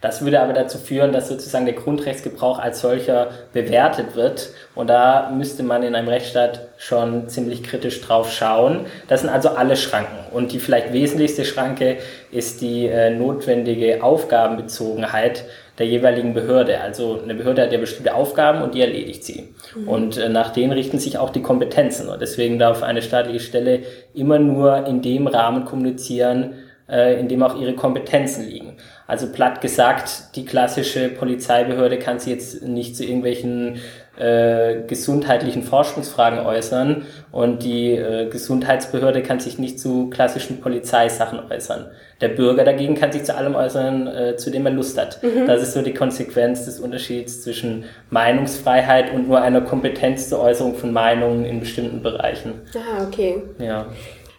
Das 0.00 0.22
würde 0.22 0.40
aber 0.40 0.52
dazu 0.52 0.76
führen, 0.76 1.12
dass 1.12 1.28
sozusagen 1.28 1.64
der 1.64 1.76
Grundrechtsgebrauch 1.76 2.58
als 2.58 2.82
solcher 2.82 3.30
bewertet 3.54 4.16
wird. 4.16 4.50
Und 4.74 4.90
da 4.90 5.30
müsste 5.34 5.62
man 5.62 5.82
in 5.82 5.94
einem 5.94 6.08
Rechtsstaat 6.08 6.68
schon 6.76 7.30
ziemlich 7.30 7.62
kritisch 7.62 8.02
drauf 8.02 8.30
schauen. 8.30 8.84
Das 9.08 9.22
sind 9.22 9.30
also 9.30 9.50
alle 9.50 9.76
Schranken. 9.76 10.30
Und 10.30 10.52
die 10.52 10.58
vielleicht 10.58 10.92
wesentlichste 10.92 11.46
Schranke 11.46 11.96
ist 12.30 12.60
die 12.60 12.86
äh, 12.86 13.16
notwendige 13.16 14.02
Aufgabenbezogenheit 14.02 15.44
der 15.78 15.86
jeweiligen 15.86 16.34
Behörde. 16.34 16.80
Also 16.80 17.20
eine 17.22 17.34
Behörde 17.34 17.62
hat 17.62 17.72
ja 17.72 17.78
bestimmte 17.78 18.14
Aufgaben 18.14 18.62
und 18.62 18.74
die 18.74 18.80
erledigt 18.80 19.24
sie. 19.24 19.54
Mhm. 19.76 19.88
Und 19.88 20.16
äh, 20.16 20.28
nach 20.28 20.50
denen 20.50 20.72
richten 20.72 20.98
sich 20.98 21.18
auch 21.18 21.30
die 21.30 21.42
Kompetenzen. 21.42 22.08
Und 22.08 22.20
deswegen 22.20 22.58
darf 22.58 22.82
eine 22.82 23.02
staatliche 23.02 23.40
Stelle 23.40 23.80
immer 24.14 24.38
nur 24.38 24.86
in 24.86 25.02
dem 25.02 25.26
Rahmen 25.26 25.64
kommunizieren, 25.64 26.54
äh, 26.88 27.18
in 27.18 27.28
dem 27.28 27.42
auch 27.42 27.60
ihre 27.60 27.74
Kompetenzen 27.74 28.48
liegen. 28.48 28.76
Also 29.06 29.26
platt 29.30 29.60
gesagt, 29.60 30.34
die 30.34 30.46
klassische 30.46 31.08
Polizeibehörde 31.10 31.98
kann 31.98 32.18
sich 32.18 32.32
jetzt 32.32 32.62
nicht 32.62 32.96
zu 32.96 33.04
irgendwelchen 33.04 33.80
äh, 34.16 34.82
gesundheitlichen 34.86 35.62
Forschungsfragen 35.62 36.38
äußern 36.38 37.04
und 37.32 37.64
die 37.64 37.90
äh, 37.92 38.28
Gesundheitsbehörde 38.30 39.22
kann 39.22 39.40
sich 39.40 39.58
nicht 39.58 39.78
zu 39.80 40.08
klassischen 40.08 40.60
Polizeisachen 40.60 41.40
äußern. 41.50 41.86
Der 42.20 42.28
Bürger 42.28 42.64
dagegen 42.64 42.94
kann 42.94 43.12
sich 43.12 43.24
zu 43.24 43.36
allem 43.36 43.56
äußern, 43.56 44.06
äh, 44.06 44.36
zu 44.36 44.50
dem 44.50 44.64
er 44.66 44.72
Lust 44.72 44.96
hat. 44.98 45.22
Mhm. 45.22 45.46
Das 45.46 45.62
ist 45.62 45.72
so 45.72 45.82
die 45.82 45.92
Konsequenz 45.94 46.64
des 46.64 46.80
Unterschieds 46.80 47.42
zwischen 47.42 47.84
Meinungsfreiheit 48.10 49.12
und 49.12 49.28
nur 49.28 49.42
einer 49.42 49.60
Kompetenz 49.60 50.28
zur 50.28 50.40
Äußerung 50.40 50.76
von 50.76 50.92
Meinungen 50.92 51.44
in 51.44 51.60
bestimmten 51.60 52.00
Bereichen. 52.00 52.52
Ah, 52.74 53.04
okay. 53.04 53.42
Ja. 53.58 53.86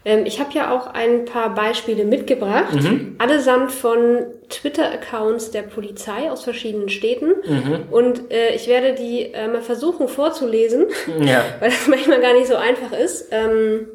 Ähm, 0.05 0.25
ich 0.25 0.39
habe 0.39 0.53
ja 0.53 0.73
auch 0.73 0.87
ein 0.87 1.25
paar 1.25 1.53
Beispiele 1.55 2.05
mitgebracht, 2.05 2.75
mhm. 2.75 3.15
allesamt 3.17 3.71
von 3.71 4.25
Twitter-Accounts 4.49 5.51
der 5.51 5.63
Polizei 5.63 6.29
aus 6.31 6.43
verschiedenen 6.43 6.89
Städten. 6.89 7.33
Mhm. 7.43 7.83
Und 7.89 8.31
äh, 8.31 8.53
ich 8.55 8.67
werde 8.67 8.93
die 8.93 9.33
äh, 9.33 9.47
mal 9.47 9.61
versuchen 9.61 10.07
vorzulesen, 10.07 10.85
ja. 11.19 11.43
weil 11.59 11.71
das 11.71 11.87
manchmal 11.87 12.21
gar 12.21 12.33
nicht 12.33 12.47
so 12.47 12.55
einfach 12.55 12.91
ist. 12.97 13.29
Ähm, 13.31 13.87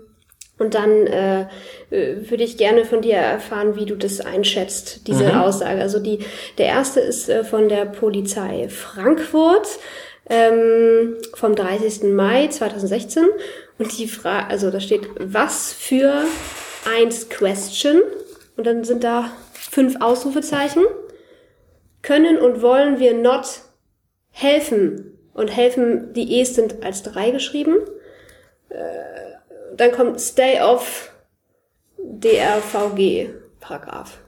und 0.58 0.74
dann 0.74 1.06
äh, 1.06 1.46
äh, 1.90 2.28
würde 2.28 2.44
ich 2.44 2.58
gerne 2.58 2.84
von 2.84 3.00
dir 3.00 3.14
erfahren, 3.14 3.76
wie 3.76 3.86
du 3.86 3.94
das 3.94 4.20
einschätzt, 4.20 5.06
diese 5.06 5.24
mhm. 5.24 5.40
Aussage. 5.40 5.80
Also 5.80 6.00
die, 6.00 6.18
der 6.58 6.66
erste 6.66 7.00
ist 7.00 7.30
äh, 7.30 7.44
von 7.44 7.70
der 7.70 7.86
Polizei 7.86 8.68
Frankfurt 8.68 9.66
ähm, 10.28 11.16
vom 11.34 11.54
30. 11.54 12.12
Mai 12.12 12.48
2016. 12.48 13.24
Und 13.80 13.98
die 13.98 14.08
Frage, 14.08 14.48
also 14.48 14.70
da 14.70 14.78
steht, 14.78 15.08
was 15.18 15.72
für 15.72 16.24
eins 16.84 17.30
Question? 17.30 18.02
Und 18.58 18.66
dann 18.66 18.84
sind 18.84 19.02
da 19.04 19.30
fünf 19.54 20.02
Ausrufezeichen. 20.02 20.84
Können 22.02 22.36
und 22.36 22.60
wollen 22.60 22.98
wir 23.00 23.14
not 23.14 23.62
helfen? 24.32 25.18
Und 25.32 25.48
helfen, 25.48 26.12
die 26.12 26.38
E's 26.38 26.54
sind 26.56 26.84
als 26.84 27.02
drei 27.02 27.30
geschrieben. 27.30 27.78
Äh, 28.68 28.76
dann 29.76 29.92
kommt 29.92 30.20
Stay 30.20 30.60
off 30.60 31.10
DRVG 31.96 33.30
Paragraph. 33.60 34.18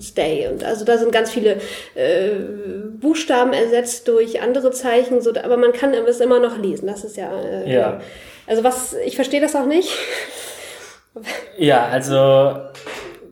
Stay. 0.00 0.48
Und 0.48 0.64
also 0.64 0.86
da 0.86 0.96
sind 0.96 1.12
ganz 1.12 1.30
viele 1.30 1.60
äh, 1.94 2.30
Buchstaben 2.98 3.52
ersetzt 3.52 4.08
durch 4.08 4.40
andere 4.40 4.70
Zeichen, 4.70 5.20
so, 5.20 5.34
aber 5.34 5.58
man 5.58 5.72
kann 5.72 5.92
es 5.92 6.20
immer 6.20 6.40
noch 6.40 6.56
lesen. 6.56 6.86
Das 6.86 7.04
ist 7.04 7.18
ja. 7.18 7.30
Äh, 7.38 7.70
ja. 7.70 8.00
Also 8.46 8.64
was, 8.64 8.94
ich 9.06 9.16
verstehe 9.16 9.40
das 9.40 9.54
auch 9.54 9.66
nicht. 9.66 9.88
Ja, 11.58 11.86
also 11.86 12.56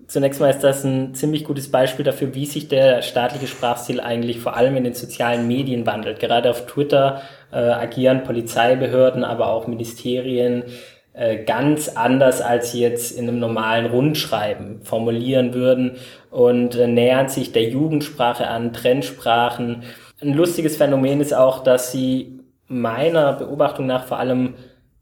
zunächst 0.07 0.41
mal 0.41 0.51
ist 0.51 0.63
das 0.63 0.85
ein 0.85 1.15
ziemlich 1.15 1.45
gutes 1.45 1.71
Beispiel 1.71 2.05
dafür, 2.05 2.35
wie 2.35 2.47
sich 2.47 2.69
der 2.69 3.03
staatliche 3.03 3.47
Sprachstil 3.47 4.01
eigentlich 4.01 4.41
vor 4.41 4.57
allem 4.57 4.77
in 4.77 4.85
den 4.85 4.95
sozialen 4.95 5.47
Medien 5.47 5.87
wandelt. 5.87 6.21
Gerade 6.21 6.51
auf 6.51 6.67
Twitter 6.67 7.23
äh, 7.53 7.57
agieren 7.57 8.25
Polizeibehörden, 8.25 9.25
aber 9.25 9.49
auch 9.49 9.67
Ministerien 9.67 10.65
äh, 11.13 11.45
ganz 11.45 11.89
anders 11.89 12.41
als 12.41 12.73
jetzt 12.73 13.13
in 13.17 13.29
einem 13.29 13.39
normalen 13.39 13.87
Rundschreiben 13.87 14.83
formulieren 14.83 15.55
würden 15.55 15.97
und 16.31 16.77
äh, 16.77 16.87
nähern 16.87 17.29
sich 17.29 17.53
der 17.53 17.69
Jugendsprache 17.69 18.47
an, 18.47 18.73
Trendsprachen. 18.73 19.85
Ein 20.21 20.35
lustiges 20.35 20.77
Phänomen 20.77 21.21
ist 21.21 21.35
auch, 21.35 21.65
dass 21.65 21.93
sie 21.93 22.41
meiner 22.69 23.33
Beobachtung 23.33 23.87
nach 23.87 24.05
vor 24.05 24.19
allem 24.19 24.55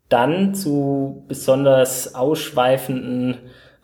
dann 0.08 0.54
zu 0.54 1.24
besonders 1.28 2.14
ausschweifenden 2.14 3.38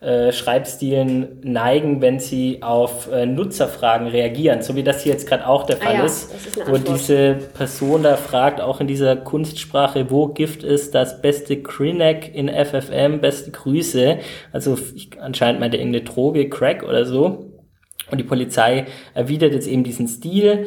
äh, 0.05 0.33
Schreibstilen 0.33 1.41
neigen, 1.43 2.03
wenn 2.03 2.19
sie 2.19 2.63
auf 2.63 3.11
äh, 3.11 3.25
Nutzerfragen 3.25 4.07
reagieren, 4.07 4.61
so 4.61 4.77
wie 4.77 4.83
das 4.83 5.03
hier 5.03 5.13
jetzt 5.13 5.27
gerade 5.27 5.47
auch 5.47 5.65
der 5.65 5.79
Fall 5.79 5.95
ah 5.95 5.99
ja, 6.01 6.05
ist, 6.05 6.31
ist 6.31 6.69
wo 6.69 6.77
diese 6.77 7.37
Person 7.55 8.03
da 8.03 8.17
fragt, 8.17 8.61
auch 8.61 8.81
in 8.81 8.87
dieser 8.87 9.17
Kunstsprache, 9.17 10.11
wo 10.11 10.29
Gift 10.29 10.63
ist, 10.63 10.95
das 10.95 11.23
beste 11.23 11.63
Krinek 11.63 12.35
in 12.35 12.51
FFM, 12.51 13.21
beste 13.23 13.51
Grüße, 13.51 14.19
also 14.53 14.77
ich, 14.95 15.11
anscheinend 15.23 15.61
meinte 15.61 15.79
irgendeine 15.79 16.05
Droge, 16.05 16.51
Crack 16.51 16.83
oder 16.83 17.07
so, 17.07 17.53
und 18.11 18.19
die 18.19 18.25
Polizei 18.25 18.85
erwidert 19.15 19.55
jetzt 19.55 19.67
eben 19.67 19.85
diesen 19.85 20.07
Stil, 20.07 20.67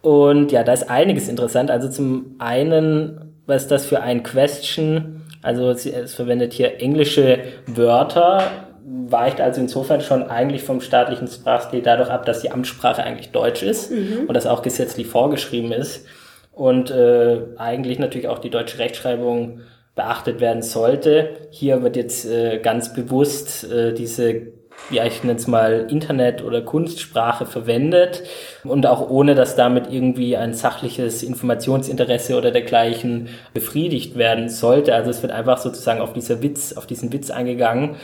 und 0.00 0.52
ja, 0.52 0.62
da 0.64 0.72
ist 0.72 0.88
einiges 0.88 1.28
interessant, 1.28 1.70
also 1.70 1.90
zum 1.90 2.36
einen, 2.38 3.33
was 3.46 3.62
ist 3.62 3.70
das 3.70 3.86
für 3.86 4.00
ein 4.00 4.22
Question, 4.22 5.22
also 5.42 5.70
es 5.70 6.14
verwendet 6.14 6.52
hier 6.52 6.80
englische 6.80 7.40
Wörter, 7.66 8.50
weicht 8.86 9.40
also 9.40 9.60
insofern 9.60 10.00
schon 10.00 10.22
eigentlich 10.24 10.62
vom 10.62 10.80
staatlichen 10.80 11.28
Sprachstil 11.28 11.82
dadurch 11.82 12.10
ab, 12.10 12.26
dass 12.26 12.40
die 12.40 12.50
Amtssprache 12.50 13.02
eigentlich 13.02 13.30
Deutsch 13.32 13.62
ist 13.62 13.90
mhm. 13.90 14.24
und 14.26 14.34
das 14.34 14.46
auch 14.46 14.62
gesetzlich 14.62 15.06
vorgeschrieben 15.06 15.72
ist 15.72 16.06
und 16.52 16.90
äh, 16.90 17.40
eigentlich 17.56 17.98
natürlich 17.98 18.28
auch 18.28 18.38
die 18.38 18.50
deutsche 18.50 18.78
Rechtschreibung 18.78 19.60
beachtet 19.94 20.40
werden 20.40 20.62
sollte. 20.62 21.36
Hier 21.50 21.82
wird 21.82 21.96
jetzt 21.96 22.26
äh, 22.26 22.58
ganz 22.58 22.94
bewusst 22.94 23.70
äh, 23.70 23.92
diese 23.92 24.48
ja, 24.90 25.06
ich 25.06 25.24
nenne 25.24 25.38
es 25.38 25.46
mal 25.46 25.86
Internet- 25.88 26.44
oder 26.44 26.60
Kunstsprache 26.60 27.46
verwendet 27.46 28.22
und 28.64 28.86
auch 28.86 29.08
ohne, 29.08 29.34
dass 29.34 29.56
damit 29.56 29.90
irgendwie 29.90 30.36
ein 30.36 30.52
sachliches 30.52 31.22
Informationsinteresse 31.22 32.36
oder 32.36 32.50
dergleichen 32.50 33.28
befriedigt 33.54 34.16
werden 34.16 34.48
sollte. 34.48 34.94
Also 34.94 35.10
es 35.10 35.22
wird 35.22 35.32
einfach 35.32 35.58
sozusagen 35.58 36.00
auf 36.00 36.12
dieser 36.12 36.42
Witz, 36.42 36.74
auf 36.74 36.86
diesen 36.86 37.12
Witz 37.12 37.30
eingegangen 37.30 37.96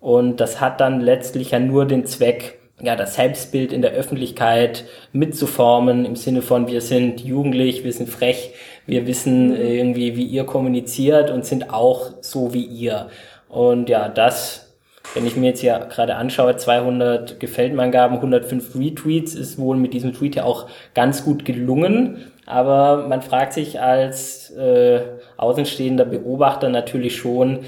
und 0.00 0.40
das 0.40 0.60
hat 0.60 0.80
dann 0.80 1.00
letztlich 1.00 1.50
ja 1.50 1.58
nur 1.58 1.86
den 1.86 2.06
Zweck, 2.06 2.58
ja, 2.80 2.94
das 2.94 3.14
Selbstbild 3.14 3.72
in 3.72 3.82
der 3.82 3.92
Öffentlichkeit 3.92 4.84
mitzuformen 5.12 6.04
im 6.04 6.14
Sinne 6.14 6.42
von 6.42 6.68
wir 6.68 6.80
sind 6.80 7.20
jugendlich, 7.20 7.82
wir 7.82 7.92
sind 7.92 8.08
frech, 8.08 8.54
wir 8.86 9.06
wissen 9.06 9.54
irgendwie, 9.54 10.16
wie 10.16 10.24
ihr 10.24 10.44
kommuniziert 10.44 11.30
und 11.30 11.44
sind 11.44 11.72
auch 11.72 12.12
so 12.20 12.54
wie 12.54 12.64
ihr. 12.64 13.08
Und 13.48 13.88
ja, 13.88 14.08
das 14.08 14.67
wenn 15.14 15.26
ich 15.26 15.36
mir 15.36 15.48
jetzt 15.48 15.60
hier 15.60 15.86
gerade 15.90 16.16
anschaue, 16.16 16.56
200 16.56 17.40
Gefällt-Angaben, 17.40 18.16
105 18.16 18.74
Retweets, 18.74 19.34
ist 19.34 19.58
wohl 19.58 19.76
mit 19.76 19.94
diesem 19.94 20.12
Tweet 20.12 20.36
ja 20.36 20.44
auch 20.44 20.68
ganz 20.94 21.24
gut 21.24 21.44
gelungen. 21.44 22.32
Aber 22.46 23.08
man 23.08 23.22
fragt 23.22 23.52
sich 23.52 23.80
als 23.80 24.50
äh, 24.50 25.00
außenstehender 25.36 26.04
Beobachter 26.04 26.68
natürlich 26.68 27.16
schon, 27.16 27.60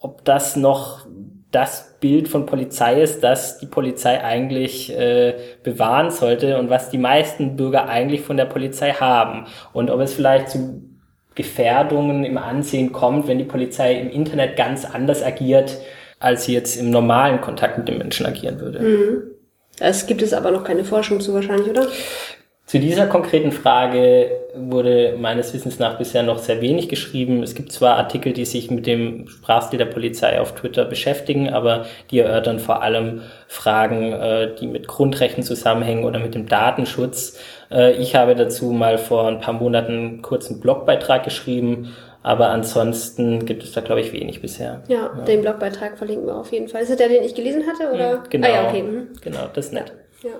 ob 0.00 0.24
das 0.24 0.56
noch 0.56 1.06
das 1.50 1.96
Bild 2.00 2.26
von 2.28 2.46
Polizei 2.46 3.00
ist, 3.00 3.22
das 3.22 3.58
die 3.58 3.66
Polizei 3.66 4.22
eigentlich 4.22 4.92
äh, 4.92 5.34
bewahren 5.62 6.10
sollte 6.10 6.58
und 6.58 6.68
was 6.68 6.90
die 6.90 6.98
meisten 6.98 7.54
Bürger 7.54 7.88
eigentlich 7.88 8.22
von 8.22 8.36
der 8.36 8.46
Polizei 8.46 8.92
haben. 8.92 9.46
Und 9.72 9.90
ob 9.90 10.00
es 10.00 10.14
vielleicht 10.14 10.50
zu 10.50 10.82
Gefährdungen 11.36 12.24
im 12.24 12.38
Ansehen 12.38 12.92
kommt, 12.92 13.28
wenn 13.28 13.38
die 13.38 13.44
Polizei 13.44 13.94
im 13.94 14.10
Internet 14.10 14.56
ganz 14.56 14.84
anders 14.84 15.22
agiert 15.22 15.78
als 16.20 16.44
sie 16.44 16.54
jetzt 16.54 16.76
im 16.76 16.90
normalen 16.90 17.40
Kontakt 17.40 17.78
mit 17.78 17.88
den 17.88 17.98
Menschen 17.98 18.26
agieren 18.26 18.60
würde. 18.60 18.80
Mhm. 18.80 19.22
Es 19.80 20.06
gibt 20.06 20.22
es 20.22 20.32
aber 20.32 20.50
noch 20.50 20.64
keine 20.64 20.84
Forschung 20.84 21.20
zu 21.20 21.34
wahrscheinlich, 21.34 21.68
oder? 21.68 21.88
Zu 22.66 22.78
dieser 22.78 23.06
konkreten 23.06 23.52
Frage 23.52 24.30
wurde 24.56 25.16
meines 25.18 25.52
Wissens 25.52 25.78
nach 25.78 25.98
bisher 25.98 26.22
noch 26.22 26.38
sehr 26.38 26.62
wenig 26.62 26.88
geschrieben. 26.88 27.42
Es 27.42 27.54
gibt 27.54 27.70
zwar 27.72 27.98
Artikel, 27.98 28.32
die 28.32 28.46
sich 28.46 28.70
mit 28.70 28.86
dem 28.86 29.28
Sprachstil 29.28 29.78
der 29.78 29.84
Polizei 29.84 30.40
auf 30.40 30.54
Twitter 30.54 30.86
beschäftigen, 30.86 31.50
aber 31.50 31.84
die 32.10 32.20
erörtern 32.20 32.58
vor 32.58 32.82
allem 32.82 33.20
Fragen, 33.48 34.12
äh, 34.14 34.54
die 34.54 34.66
mit 34.66 34.88
Grundrechten 34.88 35.42
zusammenhängen 35.42 36.04
oder 36.04 36.18
mit 36.18 36.34
dem 36.34 36.48
Datenschutz. 36.48 37.38
Äh, 37.70 37.92
ich 37.92 38.14
habe 38.14 38.34
dazu 38.34 38.70
mal 38.70 38.96
vor 38.96 39.28
ein 39.28 39.40
paar 39.40 39.54
Monaten 39.54 39.92
einen 39.92 40.22
kurzen 40.22 40.58
Blogbeitrag 40.60 41.22
geschrieben 41.22 41.92
aber 42.24 42.48
ansonsten 42.48 43.44
gibt 43.44 43.62
es 43.62 43.72
da, 43.72 43.82
glaube 43.82 44.00
ich, 44.00 44.10
wenig 44.14 44.40
bisher. 44.40 44.82
Ja, 44.88 45.12
ja, 45.14 45.24
den 45.26 45.42
Blogbeitrag 45.42 45.98
verlinken 45.98 46.26
wir 46.26 46.36
auf 46.36 46.50
jeden 46.52 46.68
Fall. 46.68 46.80
Ist 46.80 46.88
das 46.90 46.96
der, 46.96 47.10
den 47.10 47.22
ich 47.22 47.34
gelesen 47.34 47.64
hatte? 47.66 47.92
Oder? 47.92 48.24
Genau. 48.30 48.48
Ah, 48.48 48.50
ja, 48.50 48.68
okay. 48.68 48.82
Mhm. 48.82 49.08
Genau, 49.20 49.46
das 49.52 49.66
ist 49.66 49.72
nett. 49.74 49.92
Ja. 50.22 50.30
ja. 50.30 50.36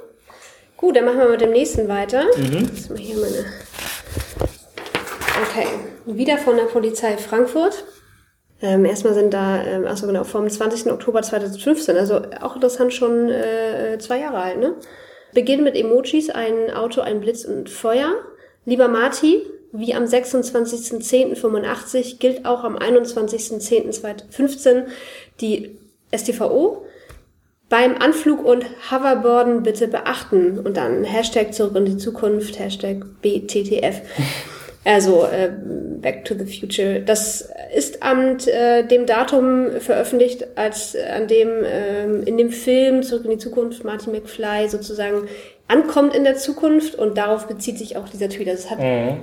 Gut, 0.78 0.96
dann 0.96 1.04
machen 1.04 1.18
wir 1.18 1.28
mit 1.28 1.42
dem 1.42 1.50
nächsten 1.50 1.86
weiter. 1.86 2.24
Mhm. 2.38 2.68
Das 2.70 2.78
ist 2.80 2.90
mal 2.90 2.98
hier 2.98 3.16
meine. 3.16 3.44
Okay. 5.42 5.66
Wieder 6.06 6.38
von 6.38 6.56
der 6.56 6.64
Polizei 6.64 7.18
Frankfurt. 7.18 7.84
Ähm, 8.62 8.86
erstmal 8.86 9.12
sind 9.12 9.34
da, 9.34 9.62
ähm, 9.62 9.86
achso 9.86 10.06
genau, 10.06 10.24
vom 10.24 10.48
20. 10.48 10.90
Oktober 10.90 11.20
2015, 11.20 11.98
also 11.98 12.22
auch 12.40 12.54
interessant 12.54 12.94
schon 12.94 13.28
äh, 13.28 13.98
zwei 13.98 14.20
Jahre 14.20 14.38
alt, 14.38 14.58
ne? 14.58 14.74
Beginnen 15.34 15.64
mit 15.64 15.76
Emojis, 15.76 16.30
ein 16.30 16.70
Auto, 16.74 17.02
ein 17.02 17.20
Blitz 17.20 17.44
und 17.44 17.68
Feuer. 17.68 18.14
Lieber 18.64 18.88
Marty, 18.88 19.42
wie 19.76 19.92
am 19.92 20.04
26.10.85 20.04 22.20
gilt 22.20 22.46
auch 22.46 22.62
am 22.62 22.78
21.10.2015 22.78 24.84
die 25.40 25.76
STVO. 26.14 26.86
Beim 27.68 27.96
Anflug 27.96 28.44
und 28.44 28.64
Hoverboarden 28.90 29.64
bitte 29.64 29.88
beachten 29.88 30.60
und 30.60 30.76
dann 30.76 31.02
Hashtag 31.02 31.52
zurück 31.54 31.74
in 31.74 31.86
die 31.86 31.96
Zukunft, 31.96 32.56
Hashtag 32.58 33.04
BTTF. 33.20 34.02
Also 34.86 35.24
äh, 35.24 35.50
Back 36.02 36.26
to 36.26 36.34
the 36.34 36.44
Future. 36.44 37.00
Das 37.00 37.48
ist 37.74 38.02
am 38.02 38.36
äh, 38.44 38.86
dem 38.86 39.06
Datum 39.06 39.80
veröffentlicht, 39.80 40.58
als 40.58 40.94
äh, 40.94 41.06
an 41.06 41.26
dem 41.26 41.64
äh, 41.64 42.04
in 42.04 42.36
dem 42.36 42.50
Film 42.50 43.02
Zurück 43.02 43.24
in 43.24 43.30
die 43.30 43.38
Zukunft 43.38 43.82
Martin 43.82 44.12
McFly 44.12 44.68
sozusagen 44.68 45.26
ankommt 45.68 46.14
in 46.14 46.24
der 46.24 46.36
Zukunft 46.36 46.96
und 46.96 47.16
darauf 47.16 47.48
bezieht 47.48 47.78
sich 47.78 47.96
auch 47.96 48.10
dieser 48.10 48.28
Tweet. 48.28 48.46
Also 48.46 48.64
es 48.64 48.70
hat 48.70 48.78
mhm 48.78 49.20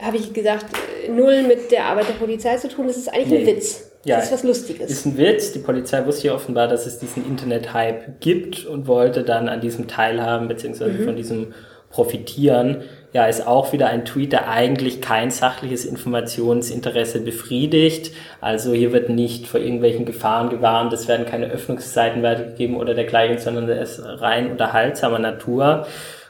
habe 0.00 0.16
ich 0.16 0.32
gesagt, 0.32 0.66
null 1.08 1.42
mit 1.42 1.70
der 1.70 1.84
Arbeit 1.86 2.08
der 2.08 2.14
Polizei 2.14 2.56
zu 2.56 2.68
tun. 2.68 2.86
Das 2.86 2.96
ist 2.96 3.08
eigentlich 3.08 3.44
nee. 3.44 3.50
ein 3.50 3.56
Witz. 3.56 3.90
Ja, 4.04 4.16
das 4.16 4.26
ist 4.26 4.32
was 4.32 4.42
Lustiges. 4.42 4.90
Ist 4.90 5.06
ein 5.06 5.16
Witz. 5.16 5.52
Die 5.52 5.60
Polizei 5.60 6.04
wusste 6.04 6.28
ja 6.28 6.34
offenbar, 6.34 6.68
dass 6.68 6.86
es 6.86 6.98
diesen 6.98 7.26
Internet-Hype 7.26 8.20
gibt 8.20 8.66
und 8.66 8.86
wollte 8.86 9.22
dann 9.22 9.48
an 9.48 9.60
diesem 9.60 9.88
teilhaben, 9.88 10.46
beziehungsweise 10.46 10.92
mhm. 10.92 11.04
von 11.04 11.16
diesem 11.16 11.54
profitieren. 11.94 12.82
Ja, 13.12 13.26
ist 13.26 13.46
auch 13.46 13.72
wieder 13.72 13.86
ein 13.86 14.04
Tweet, 14.04 14.32
der 14.32 14.50
eigentlich 14.50 15.00
kein 15.00 15.30
sachliches 15.30 15.84
Informationsinteresse 15.84 17.20
befriedigt. 17.20 18.10
Also 18.40 18.72
hier 18.72 18.92
wird 18.92 19.08
nicht 19.08 19.46
vor 19.46 19.60
irgendwelchen 19.60 20.04
Gefahren 20.04 20.50
gewarnt, 20.50 20.92
es 20.92 21.06
werden 21.06 21.24
keine 21.24 21.46
Öffnungszeiten 21.46 22.24
weitergegeben 22.24 22.76
oder 22.76 22.94
dergleichen, 22.94 23.38
sondern 23.38 23.68
er 23.68 23.80
ist 23.80 24.02
rein 24.04 24.50
unterhaltsamer 24.50 25.20
Natur. 25.20 25.86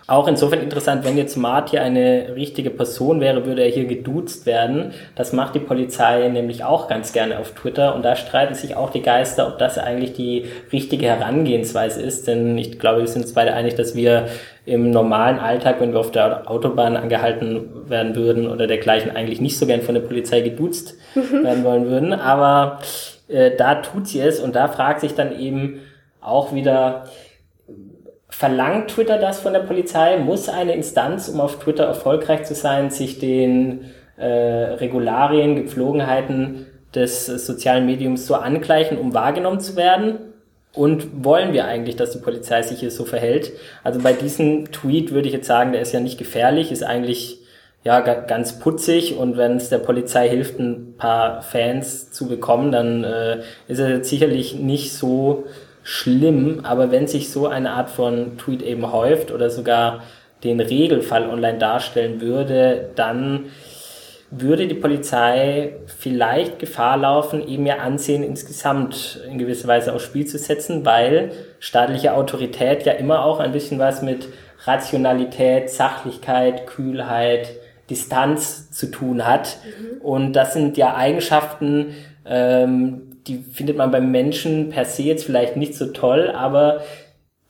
Auch 0.07 0.29
insofern 0.29 0.61
interessant, 0.61 1.03
wenn 1.05 1.17
jetzt 1.17 1.37
Marty 1.37 1.79
eine 1.79 2.35
richtige 2.37 2.69
Person 2.69 3.21
wäre, 3.21 3.47
würde 3.47 3.63
er 3.63 3.71
hier 3.71 3.87
geduzt 3.87 4.45
werden. 4.45 4.93
Das 5.15 5.33
macht 5.33 5.55
die 5.55 5.61
Polizei 5.61 6.29
nämlich 6.29 6.63
auch 6.63 6.89
ganz 6.89 7.15
gerne 7.15 7.39
auf 7.39 7.53
Twitter 7.53 7.95
und 7.95 8.05
da 8.05 8.15
streiten 8.15 8.55
sich 8.55 8.77
auch 8.77 8.91
die 8.91 9.01
Geister, 9.01 9.49
ob 9.49 9.59
das 9.59 9.79
eigentlich 9.79 10.13
die 10.13 10.45
richtige 10.71 11.07
Herangehensweise 11.07 12.03
ist. 12.03 12.29
Denn 12.29 12.59
ich 12.59 12.79
glaube, 12.79 13.01
wir 13.01 13.09
sind 13.09 13.23
uns 13.23 13.33
beide 13.33 13.55
einig, 13.55 13.77
dass 13.77 13.95
wir 13.95 14.27
im 14.67 14.91
normalen 14.91 15.39
Alltag, 15.39 15.81
wenn 15.81 15.93
wir 15.93 16.01
auf 16.01 16.11
der 16.11 16.51
Autobahn 16.51 16.99
angehalten 16.99 17.89
werden 17.89 18.15
würden 18.15 18.51
oder 18.51 18.67
dergleichen, 18.67 19.17
eigentlich 19.17 19.41
nicht 19.41 19.59
so 19.59 19.67
gern 19.67 19.81
von 19.81 19.95
der 19.95 20.03
Polizei 20.03 20.43
geduzt 20.43 20.99
mhm. 21.15 21.45
werden 21.45 21.65
wollen 21.65 21.87
würden. 21.87 22.13
Aber 22.13 22.79
äh, 23.29 23.53
da 23.57 23.77
tut 23.77 24.07
sie 24.07 24.21
es 24.21 24.39
und 24.39 24.55
da 24.55 24.69
fragt 24.69 25.01
sich 25.01 25.15
dann 25.15 25.39
eben 25.39 25.81
auch 26.21 26.55
wieder, 26.55 27.05
Verlangt 28.37 28.89
Twitter 28.89 29.19
das 29.19 29.39
von 29.39 29.53
der 29.53 29.61
Polizei? 29.61 30.17
Muss 30.17 30.49
eine 30.49 30.75
Instanz, 30.75 31.29
um 31.29 31.41
auf 31.41 31.61
Twitter 31.61 31.85
erfolgreich 31.85 32.43
zu 32.43 32.57
sein, 32.57 32.91
sich 32.91 33.21
den 33.21 33.93
äh, 34.17 34.27
Regularien, 34.27 35.55
Gepflogenheiten 35.55 36.67
des 36.93 37.29
äh, 37.29 37.39
sozialen 37.39 37.87
Mediums 37.87 38.27
so 38.27 38.35
angleichen, 38.35 38.99
um 38.99 39.15
wahrgenommen 39.15 39.61
zu 39.61 39.77
werden? 39.77 40.19
Und 40.73 41.25
wollen 41.25 41.53
wir 41.53 41.67
eigentlich, 41.67 41.95
dass 41.95 42.11
die 42.11 42.19
Polizei 42.19 42.63
sich 42.63 42.81
hier 42.81 42.91
so 42.91 43.05
verhält? 43.05 43.53
Also 43.85 44.01
bei 44.01 44.13
diesem 44.13 44.73
Tweet 44.73 45.13
würde 45.13 45.29
ich 45.29 45.35
jetzt 45.35 45.47
sagen, 45.47 45.71
der 45.71 45.83
ist 45.83 45.93
ja 45.93 46.01
nicht 46.01 46.19
gefährlich, 46.19 46.73
ist 46.73 46.83
eigentlich 46.83 47.39
ja 47.85 48.01
ganz 48.01 48.59
putzig 48.59 49.17
und 49.17 49.37
wenn 49.37 49.59
es 49.59 49.69
der 49.69 49.79
Polizei 49.79 50.29
hilft, 50.29 50.59
ein 50.59 50.95
paar 50.99 51.41
Fans 51.43 52.11
zu 52.11 52.27
bekommen, 52.27 52.73
dann 52.73 53.05
äh, 53.05 53.43
ist 53.69 53.79
er 53.79 53.91
jetzt 53.91 54.11
sicherlich 54.11 54.57
nicht 54.57 54.93
so 54.93 55.45
schlimm, 55.85 56.61
aber 56.65 56.91
wenn 56.91 57.07
sich 57.07 57.31
so 57.31 57.47
eine 57.47 57.71
Art 57.73 57.91
von 57.91 58.39
Tweet 58.39 58.63
eben 58.63 58.91
häuft 58.91 59.31
oder 59.31 59.51
sogar 59.51 60.03
den 60.43 60.61
Regelfall 60.61 61.29
online 61.29 61.59
darstellen 61.59 62.21
würde, 62.21 62.91
dann 62.97 63.47
würde 64.31 64.67
die 64.67 64.75
Polizei 64.75 65.77
vielleicht 65.99 66.59
Gefahr 66.59 66.97
laufen, 66.97 67.47
eben 67.47 67.67
ihr 67.67 67.81
Ansehen 67.81 68.25
insgesamt 68.25 69.21
in 69.31 69.39
gewisser 69.39 69.69
Weise 69.69 69.95
aufs 69.95 70.05
Spiel 70.05 70.27
zu 70.27 70.39
setzen, 70.39 70.85
weil 70.85 71.31
staatliche 71.61 72.15
Autorität 72.15 72.85
ja 72.85 72.93
immer 72.93 73.25
auch 73.25 73.39
ein 73.39 73.53
bisschen 73.53 73.79
was 73.79 74.03
mit 74.03 74.29
Rationalität, 74.65 75.71
Sachlichkeit, 75.71 76.67
Kühlheit, 76.67 77.49
Distanz 77.91 78.71
zu 78.71 78.91
tun 78.91 79.27
hat. 79.27 79.59
Mhm. 79.65 80.01
Und 80.01 80.33
das 80.33 80.55
sind 80.55 80.79
ja 80.79 80.95
Eigenschaften, 80.97 81.95
ähm, 82.27 83.14
die 83.27 83.39
findet 83.39 83.77
man 83.77 83.91
beim 83.91 84.11
Menschen 84.11 84.71
per 84.71 84.85
se 84.85 85.03
jetzt 85.03 85.25
vielleicht 85.25 85.57
nicht 85.57 85.75
so 85.75 85.87
toll, 85.87 86.31
aber 86.31 86.83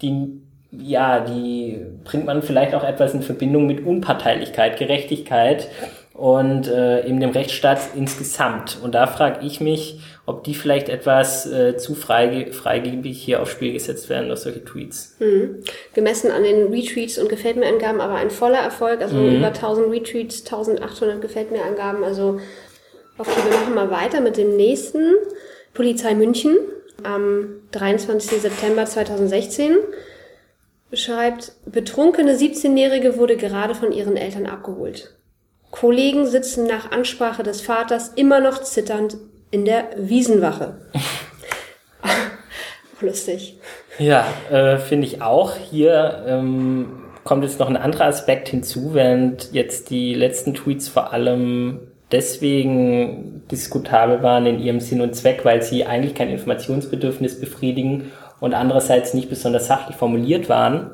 die 0.03 0.41
ja, 0.77 1.21
die 1.21 1.81
bringt 2.05 2.27
man 2.27 2.43
vielleicht 2.43 2.75
auch 2.75 2.85
etwas 2.85 3.15
in 3.15 3.23
Verbindung 3.23 3.67
mit 3.67 3.87
Unparteilichkeit, 3.87 4.79
Gerechtigkeit 4.79 5.69
und 6.15 6.69
äh, 6.69 7.07
eben 7.07 7.21
dem 7.21 7.31
Rechtsstaat 7.31 7.81
insgesamt. 7.97 8.79
Und 8.83 8.95
da 8.95 9.07
frage 9.07 9.45
ich 9.45 9.61
mich, 9.61 10.01
ob 10.27 10.45
die 10.45 10.55
vielleicht 10.55 10.89
etwas 10.89 11.47
äh, 11.47 11.77
zu 11.77 11.95
freige, 11.95 12.53
freigebig 12.53 13.21
hier 13.21 13.43
aufs 13.43 13.53
Spiel 13.53 13.73
gesetzt 13.73 14.09
werden 14.09 14.29
durch 14.29 14.41
solche 14.41 14.65
Tweets. 14.65 15.17
Mhm. 15.19 15.61
Gemessen 15.93 16.31
an 16.31 16.45
den 16.45 16.73
Retweets 16.73 17.19
und 17.19 17.29
Gefällt 17.29 17.57
mir 17.57 17.67
Angaben, 17.67 18.01
aber 18.01 18.15
ein 18.15 18.31
voller 18.31 18.59
Erfolg, 18.59 19.03
also 19.03 19.17
mhm. 19.17 19.37
über 19.37 19.49
1000 19.49 19.91
Retweets, 19.91 20.45
1800 20.45 21.21
Gefällt 21.21 21.51
mir 21.51 21.65
Angaben, 21.65 22.05
also 22.05 22.41
okay, 23.19 23.41
wir 23.49 23.59
machen 23.59 23.75
mal 23.75 23.91
weiter 23.91 24.21
mit 24.21 24.37
dem 24.37 24.57
nächsten. 24.57 25.15
Polizei 25.75 26.15
München 26.15 26.57
am 27.03 27.47
23. 27.73 28.41
September 28.41 28.87
2016 28.87 29.77
schreibt, 30.93 31.53
betrunkene 31.67 32.35
17-Jährige 32.35 33.19
wurde 33.19 33.37
gerade 33.37 33.75
von 33.75 33.93
ihren 33.93 34.17
Eltern 34.17 34.47
abgeholt. 34.47 35.13
Kollegen 35.73 36.27
sitzen 36.27 36.69
nach 36.69 36.93
Ansprache 36.93 37.43
des 37.43 37.61
Vaters 37.61 38.13
immer 38.15 38.41
noch 38.41 38.63
zitternd 38.63 39.17
in 39.51 39.65
der 39.65 39.89
Wiesenwache. 39.97 40.77
Lustig. 43.01 43.59
Ja, 43.99 44.27
äh, 44.51 44.79
finde 44.79 45.09
ich 45.09 45.21
auch. 45.21 45.57
Hier 45.57 46.25
ähm, 46.29 47.03
kommt 47.25 47.43
jetzt 47.43 47.59
noch 47.59 47.69
ein 47.69 47.77
anderer 47.77 48.05
Aspekt 48.05 48.49
hinzu, 48.49 48.95
während 48.95 49.53
jetzt 49.53 49.91
die 49.91 50.15
letzten 50.15 50.55
Tweets 50.55 50.89
vor 50.89 51.13
allem 51.13 51.89
deswegen 52.15 53.43
diskutabel 53.51 54.23
waren 54.23 54.47
in 54.47 54.61
ihrem 54.61 54.81
Sinn 54.81 55.01
und 55.01 55.15
Zweck, 55.15 55.45
weil 55.45 55.63
sie 55.63 55.85
eigentlich 55.85 56.15
kein 56.15 56.31
Informationsbedürfnis 56.31 57.41
befriedigen 57.41 58.13
und 58.41 58.55
andererseits 58.55 59.15
nicht 59.15 59.29
besonders 59.29 59.67
sachlich 59.67 59.97
formuliert 59.97 60.49
waren, 60.49 60.93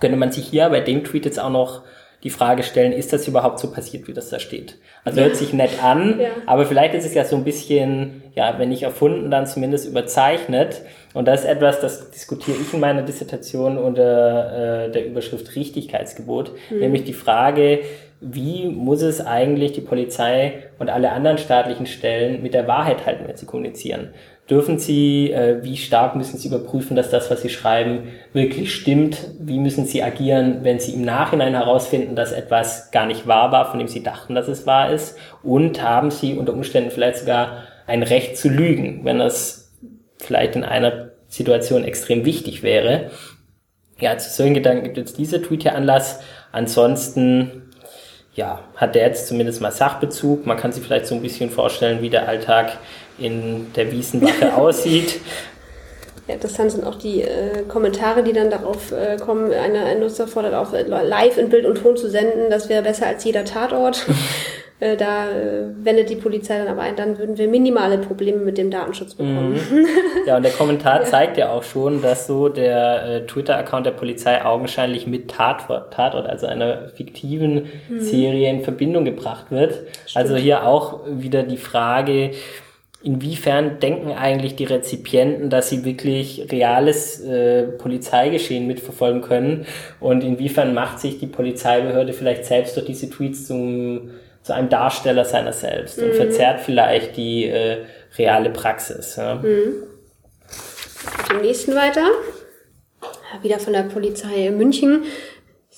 könnte 0.00 0.16
man 0.16 0.30
sich 0.30 0.46
hier 0.46 0.68
bei 0.68 0.80
dem 0.80 1.04
Tweet 1.04 1.24
jetzt 1.24 1.40
auch 1.40 1.50
noch 1.50 1.82
die 2.22 2.30
Frage 2.30 2.62
stellen, 2.62 2.92
ist 2.92 3.12
das 3.12 3.26
überhaupt 3.26 3.58
so 3.58 3.72
passiert, 3.72 4.06
wie 4.06 4.12
das 4.12 4.28
da 4.28 4.38
steht? 4.38 4.78
Also 5.04 5.20
hört 5.20 5.34
sich 5.34 5.52
nett 5.52 5.82
an, 5.82 6.20
ja. 6.20 6.28
aber 6.46 6.66
vielleicht 6.66 6.94
ist 6.94 7.04
es 7.04 7.14
ja 7.14 7.24
so 7.24 7.34
ein 7.34 7.42
bisschen, 7.42 8.22
ja, 8.36 8.58
wenn 8.58 8.68
nicht 8.68 8.84
erfunden, 8.84 9.30
dann 9.30 9.46
zumindest 9.46 9.88
überzeichnet. 9.88 10.82
Und 11.14 11.26
das 11.26 11.40
ist 11.40 11.46
etwas, 11.46 11.80
das 11.80 12.12
diskutiere 12.12 12.58
ich 12.60 12.72
in 12.72 12.78
meiner 12.78 13.02
Dissertation 13.02 13.76
unter 13.76 14.84
äh, 14.86 14.92
der 14.92 15.04
Überschrift 15.04 15.56
Richtigkeitsgebot, 15.56 16.52
mhm. 16.70 16.78
nämlich 16.78 17.04
die 17.04 17.12
Frage, 17.12 17.80
wie 18.22 18.68
muss 18.68 19.02
es 19.02 19.20
eigentlich 19.20 19.72
die 19.72 19.80
Polizei 19.80 20.64
und 20.78 20.88
alle 20.88 21.10
anderen 21.10 21.38
staatlichen 21.38 21.86
Stellen 21.86 22.40
mit 22.40 22.54
der 22.54 22.68
Wahrheit 22.68 23.04
halten, 23.04 23.24
wenn 23.26 23.36
sie 23.36 23.46
kommunizieren? 23.46 24.14
Dürfen 24.48 24.78
sie, 24.78 25.32
äh, 25.32 25.62
wie 25.62 25.76
stark 25.76 26.14
müssen 26.14 26.38
sie 26.38 26.48
überprüfen, 26.48 26.94
dass 26.94 27.10
das, 27.10 27.30
was 27.30 27.42
sie 27.42 27.48
schreiben, 27.48 28.08
wirklich 28.32 28.72
stimmt? 28.72 29.18
Wie 29.40 29.58
müssen 29.58 29.86
sie 29.86 30.02
agieren, 30.02 30.58
wenn 30.62 30.78
sie 30.78 30.94
im 30.94 31.02
Nachhinein 31.02 31.54
herausfinden, 31.54 32.14
dass 32.14 32.32
etwas 32.32 32.90
gar 32.92 33.06
nicht 33.06 33.26
wahr 33.26 33.50
war, 33.50 33.70
von 33.70 33.78
dem 33.78 33.88
sie 33.88 34.02
dachten, 34.02 34.34
dass 34.34 34.46
es 34.46 34.66
wahr 34.66 34.92
ist? 34.92 35.18
Und 35.42 35.82
haben 35.82 36.10
sie 36.10 36.34
unter 36.34 36.52
Umständen 36.52 36.90
vielleicht 36.90 37.18
sogar 37.18 37.64
ein 37.86 38.02
Recht 38.04 38.36
zu 38.36 38.48
lügen, 38.48 39.00
wenn 39.04 39.18
das 39.18 39.72
vielleicht 40.18 40.54
in 40.54 40.64
einer 40.64 41.10
Situation 41.28 41.82
extrem 41.82 42.24
wichtig 42.24 42.62
wäre? 42.62 43.10
Ja, 43.98 44.16
zu 44.18 44.30
solchen 44.30 44.54
Gedanken 44.54 44.84
gibt 44.84 44.96
jetzt 44.96 45.18
dieser 45.18 45.42
Tweet 45.42 45.62
hier 45.62 45.74
Anlass. 45.74 46.20
Ansonsten 46.50 47.62
ja, 48.34 48.60
hat 48.76 48.94
der 48.94 49.06
jetzt 49.06 49.28
zumindest 49.28 49.60
mal 49.60 49.72
Sachbezug. 49.72 50.46
Man 50.46 50.56
kann 50.56 50.72
sich 50.72 50.82
vielleicht 50.82 51.06
so 51.06 51.14
ein 51.14 51.22
bisschen 51.22 51.50
vorstellen, 51.50 52.00
wie 52.00 52.10
der 52.10 52.28
Alltag 52.28 52.78
in 53.18 53.72
der 53.74 53.92
Wiesenwache 53.92 54.54
aussieht. 54.56 55.20
Ja, 56.28 56.34
interessant 56.34 56.70
sind 56.70 56.86
auch 56.86 56.94
die 56.94 57.22
äh, 57.22 57.64
Kommentare, 57.68 58.22
die 58.22 58.32
dann 58.32 58.48
darauf 58.48 58.92
äh, 58.92 59.16
kommen. 59.16 59.52
Eine, 59.52 59.84
ein 59.84 60.00
Nutzer 60.00 60.28
fordert 60.28 60.54
auch, 60.54 60.72
äh, 60.72 60.82
live 60.82 61.36
in 61.36 61.50
Bild 61.50 61.66
und 61.66 61.82
Ton 61.82 61.96
zu 61.96 62.08
senden. 62.08 62.48
Das 62.48 62.68
wäre 62.68 62.82
besser 62.82 63.06
als 63.06 63.24
jeder 63.24 63.44
Tatort. 63.44 64.06
Äh, 64.82 64.96
da 64.96 65.30
äh, 65.30 65.68
wendet 65.84 66.10
die 66.10 66.16
Polizei 66.16 66.58
dann 66.58 66.66
aber 66.66 66.82
ein, 66.82 66.96
dann 66.96 67.16
würden 67.16 67.38
wir 67.38 67.46
minimale 67.46 67.98
Probleme 67.98 68.38
mit 68.38 68.58
dem 68.58 68.68
Datenschutz 68.68 69.14
bekommen. 69.14 69.52
Mhm. 69.52 69.86
Ja, 70.26 70.36
und 70.36 70.42
der 70.42 70.50
Kommentar 70.50 71.04
zeigt 71.04 71.36
ja 71.36 71.50
auch 71.50 71.62
schon, 71.62 72.02
dass 72.02 72.26
so 72.26 72.48
der 72.48 73.04
äh, 73.04 73.26
Twitter-Account 73.26 73.86
der 73.86 73.92
Polizei 73.92 74.44
augenscheinlich 74.44 75.06
mit 75.06 75.30
Tatort, 75.30 75.92
Tatort 75.92 76.26
also 76.28 76.48
einer 76.48 76.88
fiktiven 76.88 77.66
mhm. 77.88 78.00
Serie 78.00 78.50
in 78.50 78.62
Verbindung 78.62 79.04
gebracht 79.04 79.52
wird. 79.52 79.72
Stimmt. 80.04 80.16
Also 80.16 80.34
hier 80.34 80.66
auch 80.66 81.00
wieder 81.06 81.44
die 81.44 81.58
Frage, 81.58 82.32
Inwiefern 83.04 83.80
denken 83.80 84.12
eigentlich 84.12 84.54
die 84.54 84.62
Rezipienten, 84.62 85.50
dass 85.50 85.68
sie 85.68 85.84
wirklich 85.84 86.46
reales 86.52 87.20
äh, 87.20 87.64
Polizeigeschehen 87.64 88.68
mitverfolgen 88.68 89.22
können? 89.22 89.66
Und 89.98 90.22
inwiefern 90.22 90.72
macht 90.72 91.00
sich 91.00 91.18
die 91.18 91.26
Polizeibehörde 91.26 92.12
vielleicht 92.12 92.44
selbst 92.44 92.76
durch 92.76 92.86
diese 92.86 93.10
Tweets 93.10 93.48
zum 93.48 94.10
zu 94.42 94.54
einem 94.54 94.68
Darsteller 94.68 95.24
seiner 95.24 95.52
selbst 95.52 95.98
mhm. 95.98 96.04
und 96.04 96.14
verzerrt 96.14 96.60
vielleicht 96.60 97.16
die 97.16 97.46
äh, 97.46 97.84
reale 98.18 98.50
Praxis. 98.50 99.16
Ja. 99.16 99.36
Mhm. 99.36 99.84
Mit 101.18 101.30
dem 101.30 101.40
nächsten 101.40 101.74
weiter. 101.74 102.06
Wieder 103.42 103.58
von 103.58 103.72
der 103.72 103.82
Polizei 103.82 104.50
München. 104.50 105.04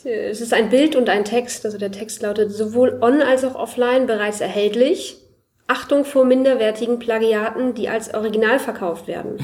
Es 0.05 0.43
ist 0.43 0.53
ein 0.53 0.69
Bild 0.69 0.97
und 0.97 1.09
ein 1.09 1.25
Text. 1.25 1.65
Also 1.65 1.79
der 1.79 1.93
Text 1.93 2.21
lautet 2.21 2.53
sowohl 2.53 2.99
on 3.01 3.23
als 3.23 3.45
auch 3.45 3.55
offline 3.55 4.07
bereits 4.07 4.41
erhältlich. 4.41 5.19
Achtung 5.67 6.05
vor 6.05 6.27
minderwertigen 6.27 6.99
Plagiaten, 6.99 7.73
die 7.75 7.89
als 7.89 8.13
Original 8.13 8.59
verkauft 8.59 9.09
werden. 9.09 9.39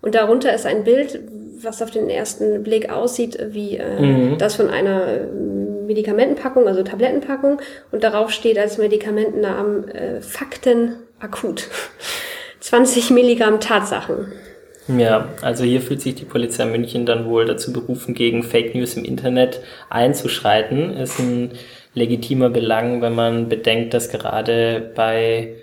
Und 0.00 0.16
darunter 0.16 0.52
ist 0.52 0.66
ein 0.66 0.82
Bild, 0.82 1.20
was 1.62 1.80
auf 1.80 1.92
den 1.92 2.10
ersten 2.10 2.64
Blick 2.64 2.90
aussieht 2.90 3.38
wie 3.50 3.76
äh, 3.76 4.00
mhm. 4.00 4.38
das 4.38 4.56
von 4.56 4.68
einer 4.68 5.06
äh, 5.06 5.26
Medikamentenpackung, 5.86 6.66
also 6.66 6.82
Tablettenpackung, 6.82 7.60
und 7.90 8.04
darauf 8.04 8.30
steht 8.30 8.58
als 8.58 8.78
Medikamentennamen 8.78 9.88
äh, 9.88 10.20
Fakten 10.20 10.96
akut. 11.18 11.68
20 12.60 13.10
Milligramm 13.10 13.60
Tatsachen. 13.60 14.32
Ja, 14.88 15.28
also 15.42 15.64
hier 15.64 15.80
fühlt 15.80 16.00
sich 16.00 16.14
die 16.14 16.24
Polizei 16.24 16.64
München 16.64 17.06
dann 17.06 17.26
wohl 17.26 17.44
dazu 17.44 17.72
berufen, 17.72 18.14
gegen 18.14 18.42
Fake 18.42 18.74
News 18.74 18.96
im 18.96 19.04
Internet 19.04 19.60
einzuschreiten. 19.90 20.96
Ist 20.96 21.18
ein 21.20 21.52
legitimer 21.94 22.50
Belang, 22.50 23.00
wenn 23.00 23.14
man 23.14 23.48
bedenkt, 23.48 23.94
dass 23.94 24.08
gerade 24.08 24.92
bei 24.94 25.54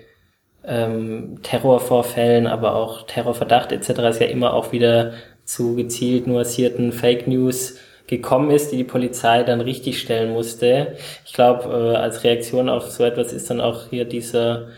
ähm, 0.64 1.40
Terrorvorfällen, 1.42 2.46
aber 2.46 2.74
auch 2.74 3.06
Terrorverdacht 3.06 3.72
etc. 3.72 3.90
es 3.90 4.18
ja 4.18 4.26
immer 4.26 4.54
auch 4.54 4.72
wieder 4.72 5.12
zu 5.44 5.74
gezielt 5.74 6.26
nuancierten 6.26 6.92
Fake 6.92 7.26
News 7.26 7.78
gekommen 8.10 8.50
ist, 8.50 8.72
die 8.72 8.76
die 8.76 8.84
Polizei 8.84 9.42
dann 9.44 9.60
richtig 9.60 10.00
stellen 10.00 10.32
musste. 10.32 10.96
Ich 11.24 11.32
glaube, 11.32 11.94
äh, 11.94 11.96
als 11.96 12.24
Reaktion 12.24 12.68
auf 12.68 12.90
so 12.90 13.04
etwas 13.04 13.32
ist 13.32 13.48
dann 13.48 13.60
auch 13.60 13.88
hier 13.88 14.04
dieser 14.04 14.68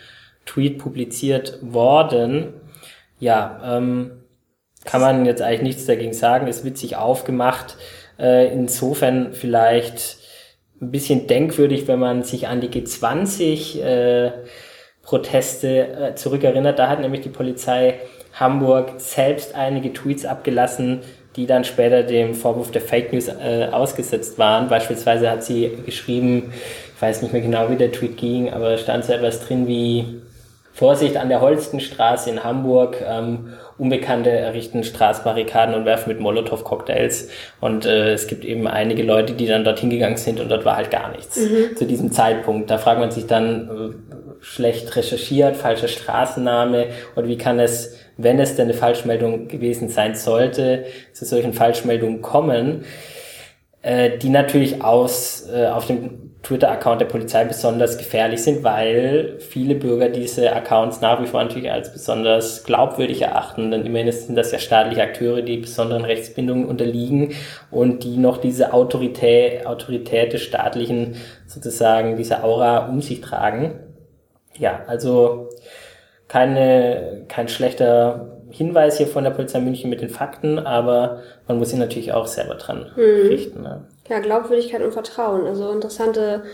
Tweet 0.47 0.79
publiziert 0.79 1.59
worden. 1.63 2.53
Ja, 3.19 3.61
ähm, 3.65 4.13
kann 4.85 5.01
man 5.01 5.25
jetzt 5.25 5.43
eigentlich 5.43 5.63
nichts 5.63 5.87
dagegen 5.87 6.13
sagen, 6.13 6.47
ist 6.47 6.65
witzig 6.65 6.97
aufgemacht. 6.97 7.77
Äh, 8.19 8.53
insofern 8.53 9.33
vielleicht 9.33 10.19
ein 10.81 10.91
bisschen 10.91 11.27
denkwürdig, 11.27 11.89
wenn 11.89 12.01
man 12.01 12.25
sich 12.25 12.49
an 12.49 12.61
die 12.61 12.69
G20 12.69 13.81
äh, 13.81 14.33
Proteste 15.03 15.89
äh, 15.89 16.15
zurückerinnert. 16.15 16.79
Da 16.79 16.89
hat 16.89 17.01
nämlich 17.01 17.23
die 17.23 17.29
Polizei 17.29 18.01
Hamburg 18.35 18.95
selbst 18.99 19.55
einige 19.55 19.93
Tweets 19.93 20.25
abgelassen, 20.25 21.01
die 21.37 21.47
dann 21.47 21.65
später 21.65 22.03
dem 22.03 22.35
Vorwurf 22.35 22.71
der 22.71 22.83
Fake 22.83 23.13
News 23.13 23.29
äh, 23.29 23.69
ausgesetzt 23.71 24.39
waren. 24.39 24.69
Beispielsweise 24.69 25.31
hat 25.31 25.43
sie 25.45 25.71
geschrieben, 25.85 26.53
ich 26.95 27.03
weiß 27.03 27.23
nicht 27.23 27.33
mehr 27.33 27.43
genau, 27.43 27.71
wie 27.71 27.77
der 27.77 27.93
Tweet 27.93 28.17
ging, 28.17 28.51
aber 28.51 28.77
stand 28.77 29.05
so 29.05 29.13
etwas 29.13 29.47
drin 29.47 29.67
wie 29.67 30.21
Vorsicht 30.75 31.17
an 31.17 31.29
der 31.29 31.41
Holstenstraße 31.41 32.31
in 32.31 32.45
Hamburg, 32.45 32.97
ähm, 33.07 33.53
Unbekannte 33.79 34.31
errichten 34.31 34.85
Straßbarrikaden 34.85 35.75
und 35.75 35.85
werfen 35.85 36.11
mit 36.11 36.21
Molotow-Cocktails. 36.21 37.29
Und 37.61 37.85
äh, 37.85 38.13
es 38.13 38.27
gibt 38.27 38.45
eben 38.45 38.67
einige 38.69 39.03
Leute, 39.03 39.33
die 39.33 39.47
dann 39.47 39.65
dorthin 39.65 39.91
gegangen 39.91 40.17
sind 40.17 40.41
und 40.41 40.49
dort 40.51 40.65
war 40.65 40.77
halt 40.77 40.91
gar 40.91 41.11
nichts 41.11 41.37
mhm. 41.37 41.77
zu 41.77 41.85
diesem 41.85 42.13
Zeitpunkt. 42.13 42.71
Da 42.71 42.79
fragt 42.79 43.01
man 43.01 43.11
sich 43.11 43.27
dann, 43.27 43.69
äh, 43.69 44.13
schlecht 44.43 44.97
recherchiert, 44.97 45.57
falscher 45.57 45.89
Straßenname 45.89 46.87
und 47.15 47.29
wie 47.29 47.39
kann 47.39 47.61
es 47.61 47.97
wenn 48.23 48.39
es 48.39 48.57
denn 48.57 48.67
eine 48.67 48.75
Falschmeldung 48.75 49.49
gewesen 49.49 49.89
sein 49.89 50.15
sollte, 50.15 50.85
zu 51.13 51.25
solchen 51.25 51.53
Falschmeldungen 51.53 52.23
kommen, 52.23 52.85
äh, 53.83 54.17
die 54.19 54.29
natürlich 54.29 54.83
aus, 54.83 55.49
äh, 55.53 55.67
auf 55.67 55.87
dem 55.87 56.33
Twitter-Account 56.43 57.01
der 57.01 57.07
Polizei 57.07 57.45
besonders 57.45 57.99
gefährlich 57.99 58.43
sind, 58.43 58.65
weil 58.65 59.39
viele 59.39 59.77
Bürger 59.77 60.09
diese 60.09 60.53
Accounts 60.53 61.01
nach 61.01 61.23
wie 61.23 61.27
vor 61.27 61.43
natürlich 61.43 61.71
als 61.71 61.93
besonders 61.93 62.65
glaubwürdig 62.65 63.23
erachten. 63.23 63.71
Denn 63.71 63.87
immerhin 63.87 64.11
sind 64.11 64.35
das 64.35 64.51
ja 64.51 64.59
staatliche 64.59 65.03
Akteure, 65.03 65.43
die 65.43 65.59
besonderen 65.59 66.05
Rechtsbindungen 66.05 66.67
unterliegen 66.67 67.35
und 67.71 68.03
die 68.03 68.17
noch 68.17 68.39
diese 68.39 68.73
Autorität, 68.73 69.67
Autorität 69.67 70.33
des 70.33 70.43
staatlichen 70.43 71.15
sozusagen, 71.47 72.17
diese 72.17 72.43
Aura 72.43 72.89
um 72.89 73.01
sich 73.01 73.21
tragen. 73.21 73.79
Ja, 74.59 74.83
also 74.89 75.49
keine, 76.33 77.27
kein 77.29 77.47
schlechter 77.47 78.39
Hinweis 78.49 78.97
hier 78.97 79.07
von 79.07 79.23
der 79.23 79.33
Polizei 79.33 79.61
München 79.61 79.91
mit 79.91 80.01
den 80.01 80.09
Fakten, 80.09 80.59
aber 80.59 81.21
man 81.47 81.59
muss 81.59 81.71
sich 81.71 81.79
natürlich 81.79 82.15
auch 82.15 82.27
selber 82.27 82.55
dran 82.55 82.91
mhm. 82.97 83.29
richten. 83.29 83.63
Ne? 83.63 83.85
Ja, 84.09 84.19
Glaubwürdigkeit 84.19 84.81
und 84.81 84.93
Vertrauen. 84.93 85.47
Also 85.47 85.71
interessante 85.71 86.45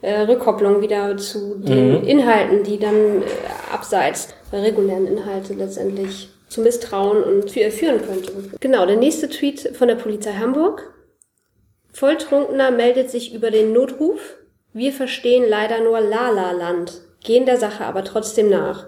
äh, 0.00 0.20
Rückkopplung 0.22 0.80
wieder 0.80 1.14
zu 1.18 1.56
den 1.58 2.00
mhm. 2.00 2.08
Inhalten, 2.08 2.64
die 2.64 2.78
dann 2.78 2.94
äh, 2.94 3.26
abseits 3.70 4.34
der 4.50 4.62
regulären 4.62 5.06
Inhalte 5.06 5.52
letztendlich 5.52 6.30
zu 6.48 6.62
Misstrauen 6.62 7.22
und 7.22 7.50
führen 7.50 8.00
könnte. 8.00 8.32
Genau, 8.60 8.86
der 8.86 8.96
nächste 8.96 9.28
Tweet 9.28 9.76
von 9.76 9.88
der 9.88 9.96
Polizei 9.96 10.32
Hamburg. 10.32 10.94
Volltrunkener 11.92 12.70
meldet 12.70 13.10
sich 13.10 13.34
über 13.34 13.50
den 13.50 13.74
Notruf. 13.74 14.38
Wir 14.72 14.94
verstehen 14.94 15.44
leider 15.46 15.80
nur 15.82 16.00
Lala-Land, 16.00 17.02
gehen 17.22 17.46
der 17.46 17.58
Sache 17.58 17.84
aber 17.84 18.04
trotzdem 18.04 18.50
nach. 18.50 18.86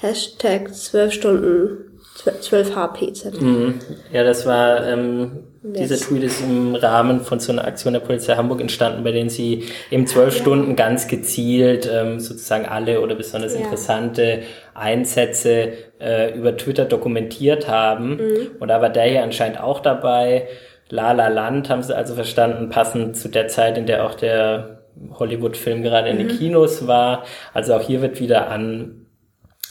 Hashtag 0.00 0.74
12 0.74 1.12
Stunden 1.12 1.86
12 2.16 2.74
HPZ. 2.74 3.40
Mhm. 3.40 3.74
Ja, 4.12 4.24
das 4.24 4.46
war, 4.46 4.86
ähm, 4.86 5.44
yes. 5.62 5.88
dieser 5.88 5.96
Tweet 5.96 6.24
ist 6.24 6.40
im 6.40 6.74
Rahmen 6.74 7.20
von 7.20 7.40
so 7.40 7.52
einer 7.52 7.66
Aktion 7.66 7.92
der 7.92 8.00
Polizei 8.00 8.34
Hamburg 8.34 8.60
entstanden, 8.60 9.04
bei 9.04 9.12
denen 9.12 9.28
sie 9.28 9.64
eben 9.90 10.06
zwölf 10.06 10.34
ja. 10.34 10.40
Stunden 10.40 10.76
ganz 10.76 11.08
gezielt 11.08 11.88
ähm, 11.92 12.18
sozusagen 12.20 12.66
alle 12.66 13.00
oder 13.00 13.14
besonders 13.14 13.54
ja. 13.54 13.60
interessante 13.60 14.42
Einsätze 14.74 15.72
äh, 16.00 16.36
über 16.36 16.56
Twitter 16.56 16.86
dokumentiert 16.86 17.68
haben. 17.68 18.16
Mhm. 18.16 18.46
Und 18.60 18.68
da 18.68 18.80
war 18.80 18.90
der 18.90 19.04
hier 19.04 19.22
anscheinend 19.22 19.60
auch 19.60 19.80
dabei. 19.80 20.48
La 20.88 21.12
La 21.12 21.28
Land 21.28 21.68
haben 21.68 21.82
sie 21.82 21.96
also 21.96 22.14
verstanden, 22.14 22.70
passend 22.70 23.16
zu 23.16 23.28
der 23.28 23.48
Zeit, 23.48 23.76
in 23.76 23.86
der 23.86 24.06
auch 24.06 24.14
der 24.14 24.75
Hollywood-Film 25.18 25.82
gerade 25.82 26.08
in 26.08 26.18
den 26.18 26.28
mhm. 26.28 26.38
Kinos 26.38 26.86
war. 26.86 27.24
Also 27.52 27.74
auch 27.74 27.82
hier 27.82 28.02
wird 28.02 28.20
wieder 28.20 28.50
an 28.50 29.06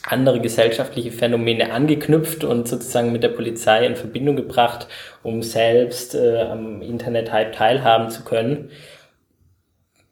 andere 0.07 0.39
gesellschaftliche 0.39 1.11
Phänomene 1.11 1.71
angeknüpft 1.71 2.43
und 2.43 2.67
sozusagen 2.67 3.11
mit 3.11 3.23
der 3.23 3.29
Polizei 3.29 3.85
in 3.85 3.95
Verbindung 3.95 4.35
gebracht, 4.35 4.87
um 5.23 5.41
selbst 5.41 6.13
äh, 6.15 6.41
am 6.41 6.81
Internet-Hype 6.81 7.53
teilhaben 7.53 8.09
zu 8.09 8.23
können. 8.23 8.69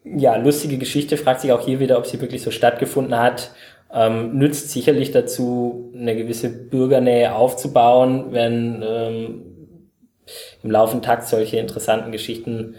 Ja, 0.03 0.35
lustige 0.35 0.77
Geschichte, 0.77 1.15
fragt 1.15 1.41
sich 1.41 1.51
auch 1.51 1.63
hier 1.63 1.79
wieder, 1.79 1.97
ob 1.97 2.07
sie 2.07 2.19
wirklich 2.19 2.41
so 2.41 2.51
stattgefunden 2.51 3.17
hat. 3.17 3.51
Ähm, 3.93 4.37
nützt 4.37 4.71
sicherlich 4.71 5.11
dazu, 5.11 5.93
eine 5.95 6.15
gewisse 6.15 6.49
Bürgernähe 6.49 7.35
aufzubauen, 7.35 8.27
wenn 8.31 8.83
ähm, 8.85 9.45
im 10.63 10.71
laufenden 10.71 11.03
Takt 11.03 11.27
solche 11.27 11.57
interessanten 11.57 12.11
Geschichten 12.11 12.75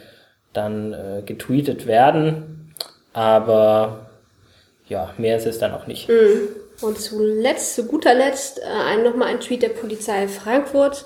dann 0.54 0.92
äh, 0.92 1.22
getweetet 1.24 1.86
werden. 1.86 2.72
Aber 3.12 4.06
ja, 4.88 5.12
mehr 5.18 5.36
ist 5.36 5.46
es 5.46 5.58
dann 5.58 5.72
auch 5.72 5.86
nicht. 5.86 6.08
Mhm. 6.08 6.48
Und 6.80 6.98
zuletzt, 6.98 7.74
zu 7.74 7.86
guter 7.86 8.14
Letzt, 8.14 8.60
äh, 8.60 9.02
nochmal 9.02 9.28
ein 9.28 9.40
Tweet 9.40 9.62
der 9.62 9.68
Polizei 9.70 10.26
Frankfurt. 10.28 11.04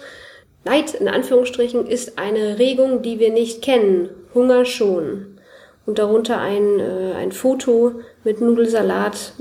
Neid, 0.64 0.94
in 0.94 1.08
Anführungsstrichen, 1.08 1.87
ist 1.87 2.18
eine 2.18 2.58
Regung, 2.58 3.02
die 3.02 3.18
wir 3.18 3.32
nicht 3.32 3.62
kennen. 3.62 4.11
Hunger 4.34 4.64
schon. 4.64 5.38
Und 5.87 5.98
darunter 5.98 6.40
ein, 6.40 6.80
äh, 6.80 7.14
ein 7.16 7.32
Foto 7.32 8.00
mit 8.29 8.43
Nudelsalat, 8.43 9.33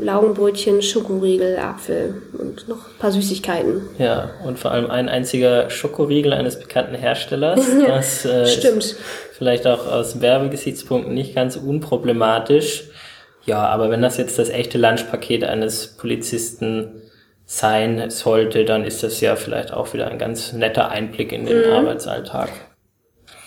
Laugenbrötchen, 0.00 0.82
Schokoriegel, 0.82 1.58
Apfel 1.58 2.22
und 2.38 2.68
noch 2.68 2.76
ein 2.76 2.98
paar 3.00 3.10
Süßigkeiten. 3.10 3.82
Ja, 3.98 4.30
und 4.44 4.56
vor 4.56 4.70
allem 4.70 4.88
ein 4.88 5.08
einziger 5.08 5.68
Schokoriegel 5.68 6.32
eines 6.32 6.60
bekannten 6.60 6.94
Herstellers. 6.94 7.60
Das 7.88 8.24
äh, 8.24 8.46
Stimmt. 8.46 8.94
vielleicht 9.32 9.66
auch 9.66 9.88
aus 9.90 10.20
Werbegesichtspunkten 10.20 11.12
nicht 11.12 11.34
ganz 11.34 11.56
unproblematisch. 11.56 12.84
Ja, 13.46 13.66
aber 13.66 13.90
wenn 13.90 14.00
das 14.00 14.16
jetzt 14.16 14.38
das 14.38 14.48
echte 14.48 14.78
Lunchpaket 14.78 15.42
eines 15.42 15.96
Polizisten 15.96 17.02
sein 17.46 18.10
sollte, 18.10 18.64
dann 18.64 18.84
ist 18.84 19.02
das 19.02 19.20
ja 19.20 19.34
vielleicht 19.34 19.72
auch 19.72 19.92
wieder 19.92 20.06
ein 20.06 20.18
ganz 20.18 20.52
netter 20.52 20.88
Einblick 20.88 21.32
in 21.32 21.46
den 21.46 21.66
mhm. 21.66 21.72
Arbeitsalltag. 21.72 22.50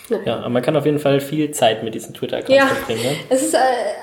Nein. 0.10 0.22
Ja, 0.26 0.38
aber 0.38 0.50
man 0.50 0.62
kann 0.62 0.76
auf 0.76 0.86
jeden 0.86 1.00
Fall 1.00 1.20
viel 1.20 1.52
Zeit 1.52 1.84
mit 1.84 1.94
diesen 1.94 2.14
Twitter-Accounts 2.14 2.56
ja, 2.56 2.68
verbringen. 2.68 3.04
Ne? 3.04 3.18
Es 3.30 3.42
ist 3.42 3.54
äh, 3.54 3.58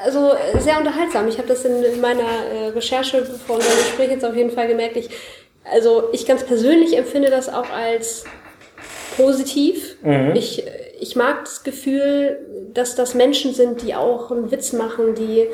also 0.04 0.32
sehr 0.58 0.78
unterhaltsam. 0.78 1.28
Ich 1.28 1.38
habe 1.38 1.48
das 1.48 1.64
in, 1.64 1.82
in 1.82 2.00
meiner 2.00 2.22
äh, 2.22 2.68
Recherche 2.68 3.24
vor 3.24 3.56
unserem 3.56 3.76
Gespräch 3.78 4.10
jetzt 4.10 4.24
auf 4.24 4.36
jeden 4.36 4.50
Fall 4.50 4.68
gemerkt. 4.68 4.96
Ich, 4.96 5.08
also 5.64 6.10
ich 6.12 6.26
ganz 6.26 6.44
persönlich 6.44 6.96
empfinde 6.96 7.30
das 7.30 7.48
auch 7.48 7.70
als 7.70 8.24
positiv. 9.16 9.96
Mhm. 10.02 10.32
Ich, 10.34 10.64
ich 11.00 11.16
mag 11.16 11.44
das 11.44 11.62
Gefühl, 11.64 12.38
dass 12.74 12.96
das 12.96 13.14
Menschen 13.14 13.54
sind, 13.54 13.82
die 13.82 13.94
auch 13.94 14.30
einen 14.30 14.50
Witz 14.50 14.72
machen, 14.72 15.14
die 15.14 15.48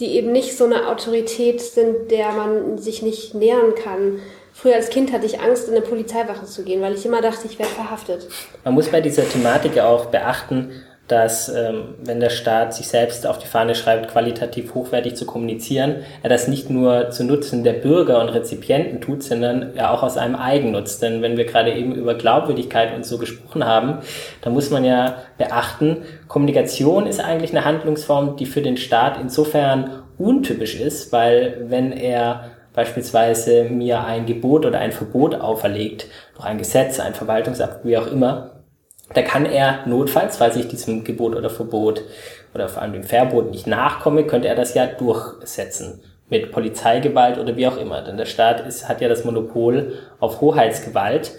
die 0.00 0.16
eben 0.16 0.32
nicht 0.32 0.56
so 0.56 0.64
eine 0.64 0.88
Autorität 0.88 1.60
sind, 1.60 2.10
der 2.10 2.32
man 2.32 2.78
sich 2.78 3.02
nicht 3.02 3.34
nähern 3.34 3.74
kann. 3.74 4.20
Früher 4.56 4.76
als 4.76 4.88
Kind 4.88 5.12
hatte 5.12 5.26
ich 5.26 5.40
Angst, 5.40 5.68
in 5.68 5.74
eine 5.74 5.84
Polizeiwache 5.84 6.46
zu 6.46 6.62
gehen, 6.62 6.80
weil 6.80 6.94
ich 6.94 7.04
immer 7.04 7.20
dachte, 7.20 7.46
ich 7.46 7.58
werde 7.58 7.72
verhaftet. 7.72 8.28
Man 8.62 8.74
muss 8.74 8.88
bei 8.88 9.00
dieser 9.00 9.28
Thematik 9.28 9.80
auch 9.80 10.06
beachten, 10.06 10.70
dass 11.08 11.50
ähm, 11.50 11.96
wenn 12.02 12.20
der 12.20 12.30
Staat 12.30 12.72
sich 12.72 12.86
selbst 12.88 13.26
auf 13.26 13.38
die 13.38 13.48
Fahne 13.48 13.74
schreibt, 13.74 14.10
qualitativ 14.10 14.74
hochwertig 14.74 15.16
zu 15.16 15.26
kommunizieren, 15.26 15.96
er 16.22 16.30
das 16.30 16.46
nicht 16.48 16.70
nur 16.70 17.10
zu 17.10 17.24
Nutzen 17.24 17.64
der 17.64 17.74
Bürger 17.74 18.20
und 18.20 18.28
Rezipienten 18.30 19.00
tut, 19.00 19.24
sondern 19.24 19.74
ja 19.74 19.90
auch 19.90 20.04
aus 20.04 20.16
einem 20.16 20.36
Eigennutz. 20.36 21.00
Denn 21.00 21.20
wenn 21.20 21.36
wir 21.36 21.44
gerade 21.44 21.74
eben 21.74 21.94
über 21.94 22.14
Glaubwürdigkeit 22.14 22.94
und 22.94 23.04
so 23.04 23.18
gesprochen 23.18 23.66
haben, 23.66 23.98
dann 24.40 24.54
muss 24.54 24.70
man 24.70 24.84
ja 24.84 25.16
beachten, 25.36 26.04
Kommunikation 26.28 27.06
ist 27.06 27.20
eigentlich 27.20 27.50
eine 27.50 27.64
Handlungsform, 27.64 28.36
die 28.36 28.46
für 28.46 28.62
den 28.62 28.76
Staat 28.76 29.18
insofern 29.20 30.04
untypisch 30.16 30.80
ist, 30.80 31.12
weil 31.12 31.66
wenn 31.68 31.92
er 31.92 32.53
beispielsweise 32.74 33.64
mir 33.64 34.04
ein 34.04 34.26
Gebot 34.26 34.66
oder 34.66 34.78
ein 34.80 34.92
Verbot 34.92 35.36
auferlegt, 35.36 36.06
durch 36.34 36.44
ein 36.44 36.58
Gesetz, 36.58 37.00
ein 37.00 37.14
Verwaltungsakt, 37.14 37.84
wie 37.84 37.96
auch 37.96 38.06
immer, 38.06 38.54
da 39.12 39.22
kann 39.22 39.46
er 39.46 39.86
notfalls, 39.86 40.38
falls 40.38 40.56
ich 40.56 40.68
diesem 40.68 41.04
Gebot 41.04 41.36
oder 41.36 41.50
Verbot 41.50 42.02
oder 42.54 42.68
vor 42.68 42.82
allem 42.82 42.94
dem 42.94 43.04
Verbot 43.04 43.50
nicht 43.50 43.66
nachkomme, 43.66 44.24
könnte 44.24 44.48
er 44.48 44.54
das 44.54 44.74
ja 44.74 44.86
durchsetzen 44.86 46.02
mit 46.30 46.52
Polizeigewalt 46.52 47.38
oder 47.38 47.56
wie 47.56 47.66
auch 47.66 47.76
immer. 47.76 48.00
Denn 48.02 48.16
der 48.16 48.24
Staat 48.24 48.66
ist, 48.66 48.88
hat 48.88 49.00
ja 49.00 49.08
das 49.08 49.24
Monopol 49.24 49.92
auf 50.20 50.40
Hoheitsgewalt. 50.40 51.32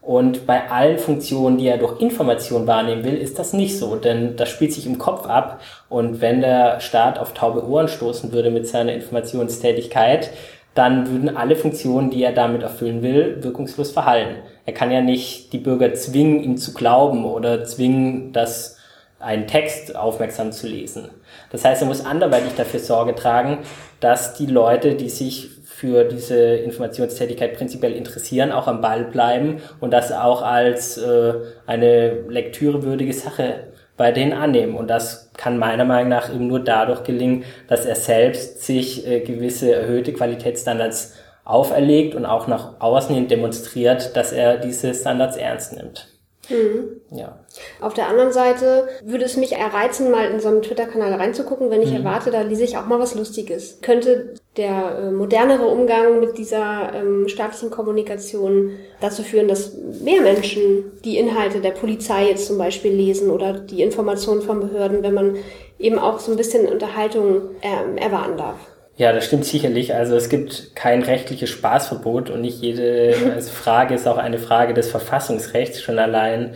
Und 0.00 0.46
bei 0.46 0.68
allen 0.68 0.98
Funktionen, 0.98 1.58
die 1.58 1.68
er 1.68 1.78
durch 1.78 2.00
Information 2.00 2.66
wahrnehmen 2.66 3.04
will, 3.04 3.16
ist 3.16 3.38
das 3.38 3.52
nicht 3.52 3.78
so, 3.78 3.94
denn 3.94 4.34
das 4.34 4.48
spielt 4.48 4.72
sich 4.72 4.84
im 4.84 4.98
Kopf 4.98 5.26
ab. 5.26 5.60
Und 5.88 6.20
wenn 6.20 6.40
der 6.40 6.80
Staat 6.80 7.20
auf 7.20 7.34
taube 7.34 7.64
Ohren 7.64 7.86
stoßen 7.86 8.32
würde 8.32 8.50
mit 8.50 8.66
seiner 8.66 8.94
Informationstätigkeit, 8.94 10.30
dann 10.74 11.10
würden 11.10 11.36
alle 11.36 11.56
Funktionen, 11.56 12.10
die 12.10 12.22
er 12.22 12.32
damit 12.32 12.62
erfüllen 12.62 13.02
will, 13.02 13.42
wirkungslos 13.42 13.90
verhallen. 13.90 14.36
Er 14.64 14.72
kann 14.72 14.90
ja 14.90 15.00
nicht 15.00 15.52
die 15.52 15.58
Bürger 15.58 15.92
zwingen, 15.94 16.42
ihm 16.42 16.56
zu 16.56 16.72
glauben 16.72 17.24
oder 17.24 17.64
zwingen, 17.64 18.32
dass 18.32 18.78
einen 19.18 19.46
Text 19.46 19.94
aufmerksam 19.94 20.50
zu 20.52 20.66
lesen. 20.66 21.10
Das 21.50 21.64
heißt, 21.64 21.82
er 21.82 21.88
muss 21.88 22.04
anderweitig 22.04 22.54
dafür 22.56 22.80
Sorge 22.80 23.14
tragen, 23.14 23.58
dass 24.00 24.34
die 24.34 24.46
Leute, 24.46 24.94
die 24.94 25.10
sich 25.10 25.50
für 25.64 26.04
diese 26.04 26.36
Informationstätigkeit 26.36 27.54
prinzipiell 27.54 27.92
interessieren, 27.92 28.52
auch 28.52 28.68
am 28.68 28.80
Ball 28.80 29.04
bleiben 29.04 29.60
und 29.80 29.92
das 29.92 30.12
auch 30.12 30.42
als 30.42 30.96
äh, 30.96 31.34
eine 31.66 32.20
lektürewürdige 32.28 33.12
Sache 33.12 33.71
bei 34.02 34.10
denen 34.10 34.32
annehmen. 34.32 34.74
Und 34.74 34.88
das 34.88 35.30
kann 35.36 35.58
meiner 35.58 35.84
Meinung 35.84 36.08
nach 36.08 36.28
eben 36.28 36.48
nur 36.48 36.58
dadurch 36.58 37.04
gelingen, 37.04 37.44
dass 37.68 37.86
er 37.86 37.94
selbst 37.94 38.62
sich 38.62 39.06
äh, 39.06 39.20
gewisse 39.20 39.72
erhöhte 39.72 40.12
Qualitätsstandards 40.12 41.14
auferlegt 41.44 42.16
und 42.16 42.26
auch 42.26 42.48
nach 42.48 42.80
außen 42.80 43.14
hin 43.14 43.28
demonstriert, 43.28 44.16
dass 44.16 44.32
er 44.32 44.56
diese 44.56 44.92
Standards 44.92 45.36
ernst 45.36 45.76
nimmt. 45.76 46.08
Mhm. 46.50 47.00
Ja. 47.10 47.38
Auf 47.80 47.94
der 47.94 48.08
anderen 48.08 48.32
Seite 48.32 48.88
würde 49.04 49.24
es 49.24 49.36
mich 49.36 49.52
erreizen, 49.52 50.10
mal 50.10 50.30
in 50.30 50.40
so 50.40 50.48
einen 50.48 50.62
Twitter-Kanal 50.62 51.14
reinzugucken, 51.14 51.70
wenn 51.70 51.82
ich 51.82 51.90
mhm. 51.90 51.98
erwarte, 51.98 52.30
da 52.30 52.42
lese 52.42 52.64
ich 52.64 52.76
auch 52.76 52.86
mal 52.86 52.98
was 52.98 53.14
Lustiges. 53.14 53.78
Könnte 53.80 54.34
der 54.56 54.98
äh, 54.98 55.10
modernere 55.10 55.66
Umgang 55.66 56.20
mit 56.20 56.36
dieser 56.38 56.92
ähm, 56.94 57.28
staatlichen 57.28 57.70
Kommunikation 57.70 58.72
dazu 59.00 59.22
führen, 59.22 59.48
dass 59.48 59.74
mehr 60.02 60.20
Menschen 60.20 60.92
die 61.04 61.16
Inhalte 61.16 61.60
der 61.60 61.70
Polizei 61.70 62.28
jetzt 62.28 62.46
zum 62.46 62.58
Beispiel 62.58 62.92
lesen 62.92 63.30
oder 63.30 63.54
die 63.54 63.82
Informationen 63.82 64.42
von 64.42 64.60
Behörden, 64.60 65.02
wenn 65.02 65.14
man 65.14 65.36
eben 65.78 65.98
auch 65.98 66.18
so 66.18 66.32
ein 66.32 66.36
bisschen 66.36 66.66
Unterhaltung 66.66 67.50
ähm, 67.62 67.96
erwarten 67.96 68.36
darf? 68.36 68.58
Ja, 68.96 69.12
das 69.12 69.24
stimmt 69.24 69.44
sicherlich. 69.44 69.94
Also 69.94 70.16
es 70.16 70.28
gibt 70.28 70.76
kein 70.76 71.02
rechtliches 71.02 71.50
Spaßverbot 71.50 72.30
und 72.30 72.42
nicht 72.42 72.60
jede 72.60 73.14
also 73.34 73.50
Frage 73.50 73.94
ist 73.94 74.06
auch 74.06 74.18
eine 74.18 74.38
Frage 74.38 74.74
des 74.74 74.90
Verfassungsrechts. 74.90 75.80
Schon 75.80 75.98
allein 75.98 76.54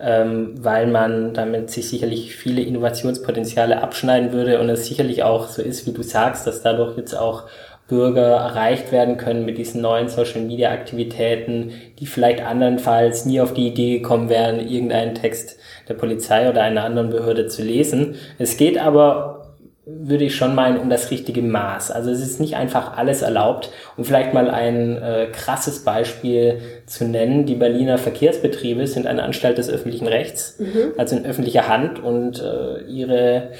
ähm, 0.00 0.54
weil 0.58 0.86
man 0.86 1.34
damit 1.34 1.70
sich 1.70 1.88
sicherlich 1.88 2.36
viele 2.36 2.62
Innovationspotenziale 2.62 3.82
abschneiden 3.82 4.32
würde 4.32 4.60
und 4.60 4.68
es 4.68 4.86
sicherlich 4.86 5.22
auch 5.22 5.48
so 5.48 5.62
ist, 5.62 5.86
wie 5.86 5.92
du 5.92 6.02
sagst, 6.02 6.46
dass 6.46 6.62
dadurch 6.62 6.96
jetzt 6.96 7.14
auch 7.14 7.44
Bürger 7.88 8.36
erreicht 8.36 8.92
werden 8.92 9.16
können 9.16 9.46
mit 9.46 9.56
diesen 9.56 9.80
neuen 9.80 10.08
Social-Media-Aktivitäten, 10.08 11.72
die 11.98 12.06
vielleicht 12.06 12.42
andernfalls 12.42 13.24
nie 13.24 13.40
auf 13.40 13.54
die 13.54 13.68
Idee 13.68 13.98
gekommen 13.98 14.28
wären, 14.28 14.60
irgendeinen 14.60 15.14
Text 15.14 15.56
der 15.88 15.94
Polizei 15.94 16.50
oder 16.50 16.62
einer 16.62 16.84
anderen 16.84 17.08
Behörde 17.08 17.46
zu 17.46 17.62
lesen. 17.62 18.16
Es 18.38 18.58
geht 18.58 18.78
aber 18.78 19.37
würde 19.90 20.24
ich 20.24 20.36
schon 20.36 20.54
meinen, 20.54 20.78
um 20.78 20.90
das 20.90 21.10
richtige 21.10 21.40
Maß. 21.40 21.90
Also 21.90 22.10
es 22.10 22.20
ist 22.20 22.40
nicht 22.40 22.56
einfach 22.56 22.96
alles 22.96 23.22
erlaubt. 23.22 23.70
Um 23.96 24.04
vielleicht 24.04 24.34
mal 24.34 24.50
ein 24.50 25.00
äh, 25.00 25.28
krasses 25.32 25.82
Beispiel 25.82 26.60
zu 26.86 27.06
nennen, 27.06 27.46
die 27.46 27.54
Berliner 27.54 27.96
Verkehrsbetriebe 27.96 28.86
sind 28.86 29.06
eine 29.06 29.22
Anstalt 29.22 29.56
des 29.56 29.70
öffentlichen 29.70 30.06
Rechts, 30.06 30.58
mhm. 30.58 30.92
also 30.98 31.16
in 31.16 31.24
öffentlicher 31.24 31.68
Hand 31.68 32.02
und 32.02 32.42
äh, 32.42 32.82
ihre 32.82 33.52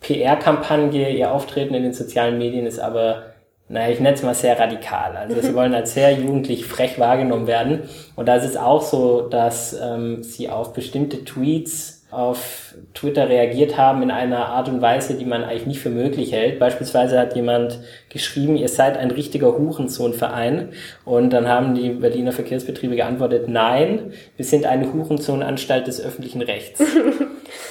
PR-Kampagne, 0.00 1.10
ihr 1.10 1.30
Auftreten 1.30 1.74
in 1.74 1.84
den 1.84 1.92
sozialen 1.92 2.38
Medien 2.38 2.66
ist 2.66 2.80
aber 2.80 3.24
naja, 3.68 3.92
ich 3.92 4.00
nenne 4.00 4.16
es 4.16 4.24
mal 4.24 4.34
sehr 4.34 4.58
radikal. 4.58 5.16
Also 5.16 5.40
sie 5.40 5.54
wollen 5.54 5.74
als 5.74 5.94
sehr 5.94 6.12
jugendlich 6.12 6.66
frech 6.66 6.98
wahrgenommen 6.98 7.46
werden. 7.46 7.82
Und 8.16 8.26
da 8.26 8.34
ist 8.34 8.44
es 8.44 8.56
auch 8.56 8.82
so, 8.82 9.28
dass 9.28 9.78
ähm, 9.80 10.24
sie 10.24 10.48
auf 10.48 10.72
bestimmte 10.72 11.24
Tweets 11.24 11.99
auf 12.10 12.74
Twitter 12.94 13.28
reagiert 13.28 13.76
haben 13.76 14.02
in 14.02 14.10
einer 14.10 14.46
Art 14.46 14.68
und 14.68 14.82
Weise, 14.82 15.14
die 15.14 15.24
man 15.24 15.44
eigentlich 15.44 15.66
nicht 15.66 15.80
für 15.80 15.90
möglich 15.90 16.32
hält. 16.32 16.58
Beispielsweise 16.58 17.18
hat 17.18 17.36
jemand 17.36 17.78
geschrieben, 18.08 18.56
ihr 18.56 18.68
seid 18.68 18.96
ein 18.96 19.10
richtiger 19.10 19.56
Hurensohnverein. 19.56 20.70
Und 21.04 21.30
dann 21.30 21.48
haben 21.48 21.74
die 21.74 21.90
Berliner 21.90 22.32
Verkehrsbetriebe 22.32 22.96
geantwortet, 22.96 23.48
nein, 23.48 24.12
wir 24.36 24.44
sind 24.44 24.66
eine 24.66 24.92
Hurensohnanstalt 24.92 25.86
des 25.86 26.00
öffentlichen 26.00 26.42
Rechts. 26.42 26.82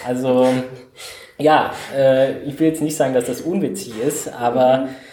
Also 0.07 0.47
ja, 1.37 1.73
äh, 1.95 2.39
ich 2.43 2.59
will 2.59 2.67
jetzt 2.67 2.81
nicht 2.81 2.95
sagen, 2.95 3.13
dass 3.13 3.25
das 3.25 3.41
unwitzig 3.41 3.93
ist, 4.05 4.31
aber 4.31 4.85
äh, 4.85 5.08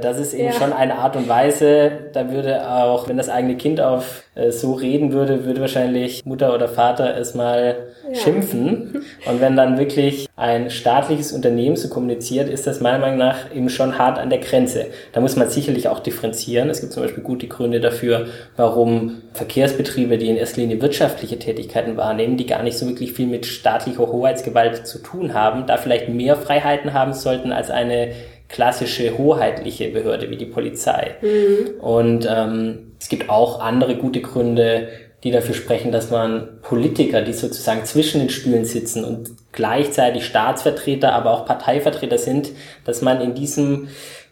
das 0.00 0.18
ist 0.20 0.34
eben 0.34 0.46
ja. 0.46 0.52
schon 0.52 0.72
eine 0.72 0.98
Art 0.98 1.16
und 1.16 1.28
Weise, 1.28 1.90
da 2.12 2.30
würde 2.30 2.70
auch, 2.70 3.08
wenn 3.08 3.16
das 3.16 3.28
eigene 3.28 3.56
Kind 3.56 3.80
auf 3.80 4.22
äh, 4.36 4.52
so 4.52 4.72
reden 4.72 5.12
würde, 5.12 5.44
würde 5.44 5.60
wahrscheinlich 5.60 6.24
Mutter 6.24 6.54
oder 6.54 6.68
Vater 6.68 7.16
es 7.16 7.34
mal 7.34 7.76
ja. 8.08 8.14
schimpfen. 8.14 9.04
Und 9.26 9.40
wenn 9.40 9.56
dann 9.56 9.76
wirklich 9.76 10.28
ein 10.36 10.70
staatliches 10.70 11.32
Unternehmen 11.32 11.74
so 11.74 11.88
kommuniziert, 11.88 12.48
ist 12.48 12.68
das 12.68 12.80
meiner 12.80 13.00
Meinung 13.00 13.18
nach 13.18 13.52
eben 13.52 13.68
schon 13.68 13.98
hart 13.98 14.18
an 14.18 14.30
der 14.30 14.38
Grenze. 14.38 14.86
Da 15.12 15.20
muss 15.20 15.34
man 15.34 15.50
sicherlich 15.50 15.88
auch 15.88 15.98
differenzieren. 15.98 16.70
Es 16.70 16.80
gibt 16.80 16.92
zum 16.92 17.02
Beispiel 17.02 17.24
gute 17.24 17.48
Gründe 17.48 17.80
dafür, 17.80 18.26
warum 18.56 19.22
Verkehrsbetriebe, 19.32 20.18
die 20.18 20.30
in 20.30 20.36
erster 20.36 20.60
Linie 20.60 20.80
wirtschaftliche 20.82 21.38
Tätigkeiten 21.38 21.96
wahrnehmen, 21.96 22.36
die 22.36 22.46
gar 22.46 22.62
nicht 22.62 22.78
so 22.78 22.86
wirklich 22.86 23.12
viel 23.12 23.26
mit 23.26 23.46
staatlicher 23.46 24.06
Hoheitsgewalt 24.06 24.86
zu 24.86 24.98
tun 24.98 25.34
haben, 25.34 25.66
da 25.66 25.76
vielleicht 25.78 26.08
mehr 26.08 26.36
Freiheiten 26.36 26.92
haben 26.92 27.12
sollten 27.12 27.50
als 27.50 27.70
eine 27.70 28.12
klassische 28.54 29.18
hoheitliche 29.18 29.88
Behörde 29.88 30.30
wie 30.30 30.36
die 30.36 30.46
Polizei. 30.46 31.16
Mhm. 31.20 31.80
Und 31.80 32.28
ähm, 32.30 32.92
es 33.00 33.08
gibt 33.08 33.28
auch 33.28 33.58
andere 33.58 33.96
gute 33.96 34.20
Gründe, 34.20 34.88
die 35.24 35.32
dafür 35.32 35.56
sprechen, 35.56 35.90
dass 35.90 36.12
man 36.12 36.60
Politiker, 36.62 37.22
die 37.22 37.32
sozusagen 37.32 37.84
zwischen 37.84 38.20
den 38.20 38.30
Stühlen 38.30 38.64
sitzen 38.64 39.04
und 39.04 39.30
gleichzeitig 39.50 40.24
Staatsvertreter, 40.24 41.12
aber 41.14 41.32
auch 41.32 41.46
Parteivertreter 41.46 42.16
sind, 42.18 42.52
dass 42.84 43.02
man 43.02 43.20
in 43.20 43.34
diesem 43.34 43.88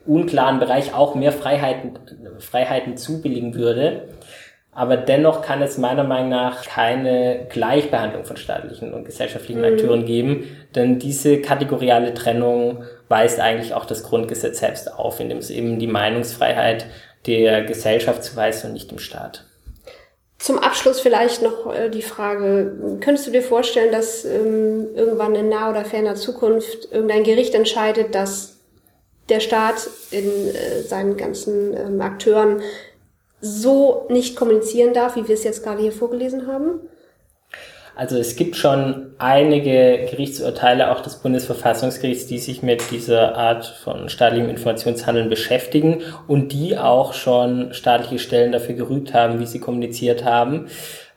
unklaren 0.06 0.60
Bereich 0.60 0.94
auch 0.94 1.16
mehr 1.16 1.32
Freiheiten, 1.32 1.98
Freiheiten 2.38 2.96
zubilligen 2.96 3.56
würde. 3.56 4.08
Aber 4.70 4.96
dennoch 4.96 5.42
kann 5.42 5.60
es 5.62 5.78
meiner 5.78 6.04
Meinung 6.04 6.30
nach 6.30 6.64
keine 6.64 7.46
Gleichbehandlung 7.50 8.24
von 8.24 8.36
staatlichen 8.36 8.94
und 8.94 9.04
gesellschaftlichen 9.04 9.60
mhm. 9.60 9.66
Akteuren 9.66 10.06
geben, 10.06 10.44
denn 10.76 11.00
diese 11.00 11.40
kategoriale 11.40 12.14
Trennung 12.14 12.84
weist 13.12 13.38
eigentlich 13.38 13.74
auch 13.74 13.84
das 13.84 14.02
Grundgesetz 14.02 14.60
selbst 14.60 14.90
auf, 14.90 15.20
indem 15.20 15.36
es 15.36 15.50
eben 15.50 15.78
die 15.78 15.86
Meinungsfreiheit 15.86 16.86
der 17.26 17.62
Gesellschaft 17.62 18.24
zuweist 18.24 18.64
und 18.64 18.72
nicht 18.72 18.90
dem 18.90 18.98
Staat. 18.98 19.44
Zum 20.38 20.58
Abschluss 20.58 20.98
vielleicht 20.98 21.42
noch 21.42 21.72
äh, 21.72 21.90
die 21.90 22.00
Frage, 22.00 22.98
könntest 23.00 23.26
du 23.26 23.30
dir 23.30 23.42
vorstellen, 23.42 23.92
dass 23.92 24.24
ähm, 24.24 24.88
irgendwann 24.96 25.34
in 25.34 25.50
naher 25.50 25.70
oder 25.70 25.84
ferner 25.84 26.14
Zukunft 26.14 26.90
irgendein 26.90 27.22
Gericht 27.22 27.54
entscheidet, 27.54 28.14
dass 28.14 28.56
der 29.28 29.40
Staat 29.40 29.88
in 30.10 30.26
äh, 30.48 30.82
seinen 30.82 31.18
ganzen 31.18 31.76
ähm, 31.76 32.00
Akteuren 32.00 32.62
so 33.42 34.06
nicht 34.08 34.34
kommunizieren 34.34 34.94
darf, 34.94 35.16
wie 35.16 35.28
wir 35.28 35.34
es 35.34 35.44
jetzt 35.44 35.62
gerade 35.62 35.82
hier 35.82 35.92
vorgelesen 35.92 36.46
haben? 36.46 36.80
Also 37.94 38.16
es 38.16 38.36
gibt 38.36 38.56
schon 38.56 39.10
einige 39.18 40.06
Gerichtsurteile, 40.10 40.90
auch 40.90 41.00
des 41.00 41.16
Bundesverfassungsgerichts, 41.16 42.26
die 42.26 42.38
sich 42.38 42.62
mit 42.62 42.90
dieser 42.90 43.36
Art 43.36 43.66
von 43.66 44.08
staatlichem 44.08 44.48
Informationshandeln 44.48 45.28
beschäftigen 45.28 46.00
und 46.26 46.52
die 46.52 46.78
auch 46.78 47.12
schon 47.12 47.74
staatliche 47.74 48.18
Stellen 48.18 48.52
dafür 48.52 48.74
gerügt 48.74 49.12
haben, 49.12 49.40
wie 49.40 49.46
sie 49.46 49.60
kommuniziert 49.60 50.24
haben. 50.24 50.68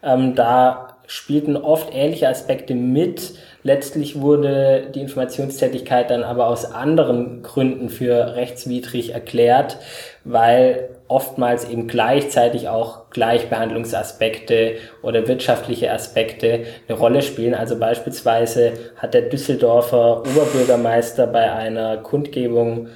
Ähm, 0.03 0.35
da 0.35 0.97
spielten 1.07 1.55
oft 1.55 1.93
ähnliche 1.93 2.27
Aspekte 2.27 2.75
mit. 2.75 3.33
Letztlich 3.63 4.19
wurde 4.19 4.91
die 4.93 5.01
Informationstätigkeit 5.01 6.09
dann 6.09 6.23
aber 6.23 6.47
aus 6.47 6.71
anderen 6.71 7.41
Gründen 7.41 7.89
für 7.89 8.35
rechtswidrig 8.35 9.13
erklärt, 9.13 9.77
weil 10.23 10.89
oftmals 11.07 11.69
eben 11.69 11.87
gleichzeitig 11.87 12.67
auch 12.67 13.09
Gleichbehandlungsaspekte 13.11 14.75
oder 15.03 15.27
wirtschaftliche 15.27 15.91
Aspekte 15.91 16.65
eine 16.87 16.97
Rolle 16.97 17.21
spielen. 17.21 17.53
Also 17.53 17.77
beispielsweise 17.77 18.73
hat 18.97 19.13
der 19.13 19.23
Düsseldorfer 19.23 20.21
Oberbürgermeister 20.21 21.27
bei 21.27 21.51
einer 21.51 21.97
Kundgebung 21.97 22.87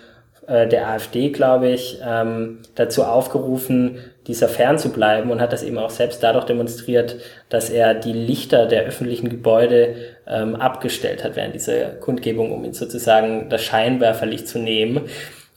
äh, 0.48 0.68
der 0.68 0.88
AfD, 0.88 1.30
glaube 1.30 1.70
ich, 1.70 2.00
ähm, 2.04 2.60
dazu 2.74 3.04
aufgerufen, 3.04 4.00
dieser 4.26 4.48
fern 4.48 4.80
zu 4.80 4.92
bleiben 4.92 5.30
und 5.30 5.42
hat 5.42 5.54
das 5.54 5.64
eben 5.64 5.78
auch 5.78 5.92
selbst 5.92 6.24
dadurch 6.24 6.46
demonstriert, 6.46 7.18
dass 7.50 7.70
er 7.70 7.94
die 7.94 8.14
Lichter 8.14 8.66
der 8.66 8.84
öffentlichen 8.84 9.30
Gebäude 9.30 9.96
ähm, 10.28 10.56
abgestellt 10.56 11.24
hat 11.24 11.36
während 11.36 11.54
dieser 11.54 11.90
Kundgebung, 11.92 12.52
um 12.52 12.66
ihn 12.66 12.74
sozusagen 12.74 13.50
das 13.50 13.62
Scheinwerferlicht 13.64 14.48
zu 14.48 14.58
nehmen. 14.58 15.02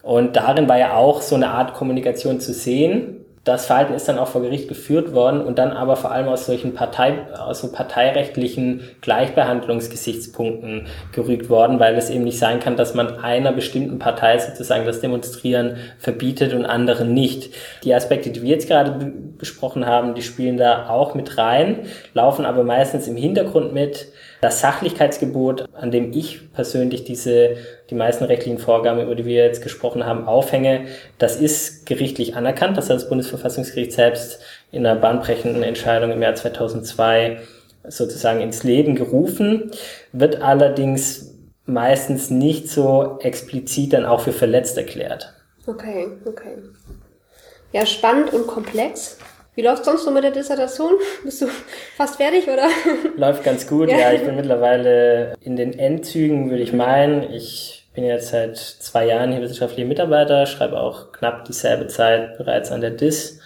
Und 0.02 0.36
darin 0.36 0.68
war 0.68 0.78
ja 0.78 0.96
auch 0.96 1.22
so 1.22 1.36
eine 1.36 1.48
Art 1.48 1.74
Kommunikation 1.74 2.40
zu 2.40 2.52
sehen. 2.52 3.18
Das 3.44 3.66
Verhalten 3.66 3.94
ist 3.94 4.08
dann 4.08 4.20
auch 4.20 4.28
vor 4.28 4.40
Gericht 4.40 4.68
geführt 4.68 5.14
worden 5.14 5.40
und 5.40 5.58
dann 5.58 5.72
aber 5.72 5.96
vor 5.96 6.12
allem 6.12 6.28
aus 6.28 6.46
solchen 6.46 6.74
Partei, 6.74 7.26
aus 7.36 7.60
so 7.60 7.72
parteirechtlichen 7.72 8.82
Gleichbehandlungsgesichtspunkten 9.00 10.86
gerügt 11.10 11.50
worden, 11.50 11.80
weil 11.80 11.96
es 11.96 12.08
eben 12.08 12.22
nicht 12.22 12.38
sein 12.38 12.60
kann, 12.60 12.76
dass 12.76 12.94
man 12.94 13.18
einer 13.18 13.50
bestimmten 13.50 13.98
Partei 13.98 14.38
sozusagen 14.38 14.86
das 14.86 15.00
Demonstrieren 15.00 15.76
verbietet 15.98 16.54
und 16.54 16.66
anderen 16.66 17.14
nicht. 17.14 17.52
Die 17.82 17.92
Aspekte, 17.92 18.30
die 18.30 18.42
wir 18.42 18.50
jetzt 18.50 18.68
gerade 18.68 19.12
besprochen 19.38 19.86
haben, 19.86 20.14
die 20.14 20.22
spielen 20.22 20.56
da 20.56 20.88
auch 20.88 21.16
mit 21.16 21.36
rein, 21.36 21.80
laufen 22.14 22.44
aber 22.44 22.62
meistens 22.62 23.08
im 23.08 23.16
Hintergrund 23.16 23.72
mit 23.72 24.12
das 24.40 24.60
Sachlichkeitsgebot, 24.60 25.66
an 25.72 25.92
dem 25.92 26.12
ich 26.12 26.52
persönlich 26.52 27.04
diese, 27.04 27.56
die 27.92 27.98
meisten 27.98 28.24
rechtlichen 28.24 28.56
Vorgaben, 28.56 29.02
über 29.02 29.14
die 29.14 29.26
wir 29.26 29.44
jetzt 29.44 29.62
gesprochen 29.62 30.06
haben, 30.06 30.26
aufhänge, 30.26 30.86
das 31.18 31.36
ist 31.36 31.84
gerichtlich 31.84 32.34
anerkannt. 32.36 32.78
Das 32.78 32.88
hat 32.88 32.96
das 32.96 33.08
Bundesverfassungsgericht 33.10 33.92
selbst 33.92 34.40
in 34.70 34.86
einer 34.86 34.98
bahnbrechenden 34.98 35.62
Entscheidung 35.62 36.10
im 36.10 36.22
Jahr 36.22 36.34
2002 36.34 37.42
sozusagen 37.86 38.40
ins 38.40 38.62
Leben 38.62 38.94
gerufen, 38.94 39.72
wird 40.12 40.40
allerdings 40.40 41.34
meistens 41.66 42.30
nicht 42.30 42.70
so 42.70 43.18
explizit 43.20 43.92
dann 43.92 44.06
auch 44.06 44.20
für 44.20 44.32
verletzt 44.32 44.78
erklärt. 44.78 45.34
Okay, 45.66 46.08
okay. 46.24 46.56
Ja, 47.72 47.84
spannend 47.84 48.32
und 48.32 48.46
komplex. 48.46 49.18
Wie 49.54 49.60
läuft 49.60 49.84
sonst 49.84 50.04
so 50.04 50.10
mit 50.10 50.24
der 50.24 50.30
Dissertation? 50.30 50.94
Bist 51.24 51.42
du 51.42 51.46
fast 51.94 52.16
fertig, 52.16 52.48
oder? 52.48 52.68
Läuft 53.18 53.44
ganz 53.44 53.66
gut, 53.66 53.90
ja. 53.90 53.98
ja. 53.98 54.12
Ich 54.12 54.22
bin 54.22 54.34
mittlerweile 54.34 55.34
in 55.42 55.56
den 55.56 55.78
Endzügen, 55.78 56.48
würde 56.48 56.62
ich 56.62 56.72
meinen. 56.72 57.30
Ich 57.34 57.81
bin 57.94 58.04
jetzt 58.04 58.28
seit 58.28 58.56
zwei 58.56 59.06
Jahren 59.06 59.32
hier 59.32 59.42
wissenschaftlicher 59.42 59.86
Mitarbeiter, 59.86 60.46
schreibe 60.46 60.80
auch 60.80 61.12
knapp 61.12 61.44
dieselbe 61.44 61.86
Zeit 61.88 62.38
bereits 62.38 62.70
an 62.72 62.80
der 62.80 62.90
DIS 62.90 63.40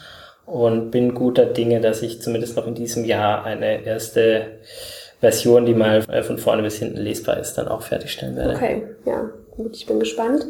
und 0.44 0.90
bin 0.90 1.14
guter 1.14 1.46
Dinge, 1.46 1.80
dass 1.80 2.02
ich 2.02 2.22
zumindest 2.22 2.56
noch 2.56 2.66
in 2.66 2.74
diesem 2.74 3.04
Jahr 3.04 3.44
eine 3.44 3.84
erste 3.84 4.58
Version, 5.20 5.66
die 5.66 5.74
mal 5.74 6.02
von 6.22 6.38
vorne 6.38 6.62
bis 6.62 6.78
hinten 6.78 6.98
lesbar 6.98 7.38
ist, 7.38 7.54
dann 7.54 7.68
auch 7.68 7.82
fertigstellen 7.82 8.36
werde. 8.36 8.54
Okay, 8.54 8.82
ja, 9.04 9.30
gut, 9.50 9.74
ich 9.76 9.86
bin 9.86 9.98
gespannt 9.98 10.46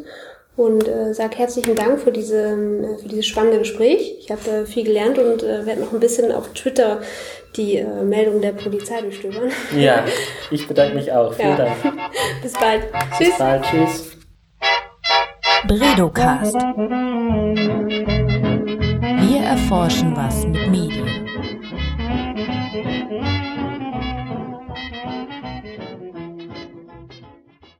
und 0.57 0.87
äh, 0.87 1.13
sag 1.13 1.37
herzlichen 1.37 1.75
Dank 1.75 2.01
für, 2.01 2.11
diese, 2.11 2.37
äh, 2.37 2.97
für 2.97 3.07
dieses 3.07 3.27
spannende 3.27 3.59
Gespräch. 3.59 4.17
Ich 4.19 4.31
habe 4.31 4.49
äh, 4.49 4.65
viel 4.65 4.83
gelernt 4.83 5.19
und 5.19 5.43
äh, 5.43 5.65
werde 5.65 5.81
noch 5.81 5.93
ein 5.93 5.99
bisschen 5.99 6.31
auf 6.31 6.51
Twitter 6.53 7.01
die 7.55 7.77
äh, 7.77 8.03
Meldung 8.03 8.41
der 8.41 8.51
Polizei 8.51 9.01
durchstöbern. 9.01 9.51
Ja, 9.77 10.03
ich 10.51 10.67
bedanke 10.67 10.95
mich 10.95 11.11
auch. 11.11 11.33
Vielen 11.33 11.49
ja. 11.49 11.57
Dank. 11.57 11.75
Bis 12.41 12.53
bald. 12.53 12.83
Tschüss. 13.17 13.27
Bis 13.29 13.37
bald. 13.37 13.63
Tschüss. 13.63 14.17
Bredocast. 15.67 16.55
Wir 19.25 19.41
erforschen 19.41 20.15
was 20.15 20.45
mit 20.47 20.69
Medien. 20.71 21.26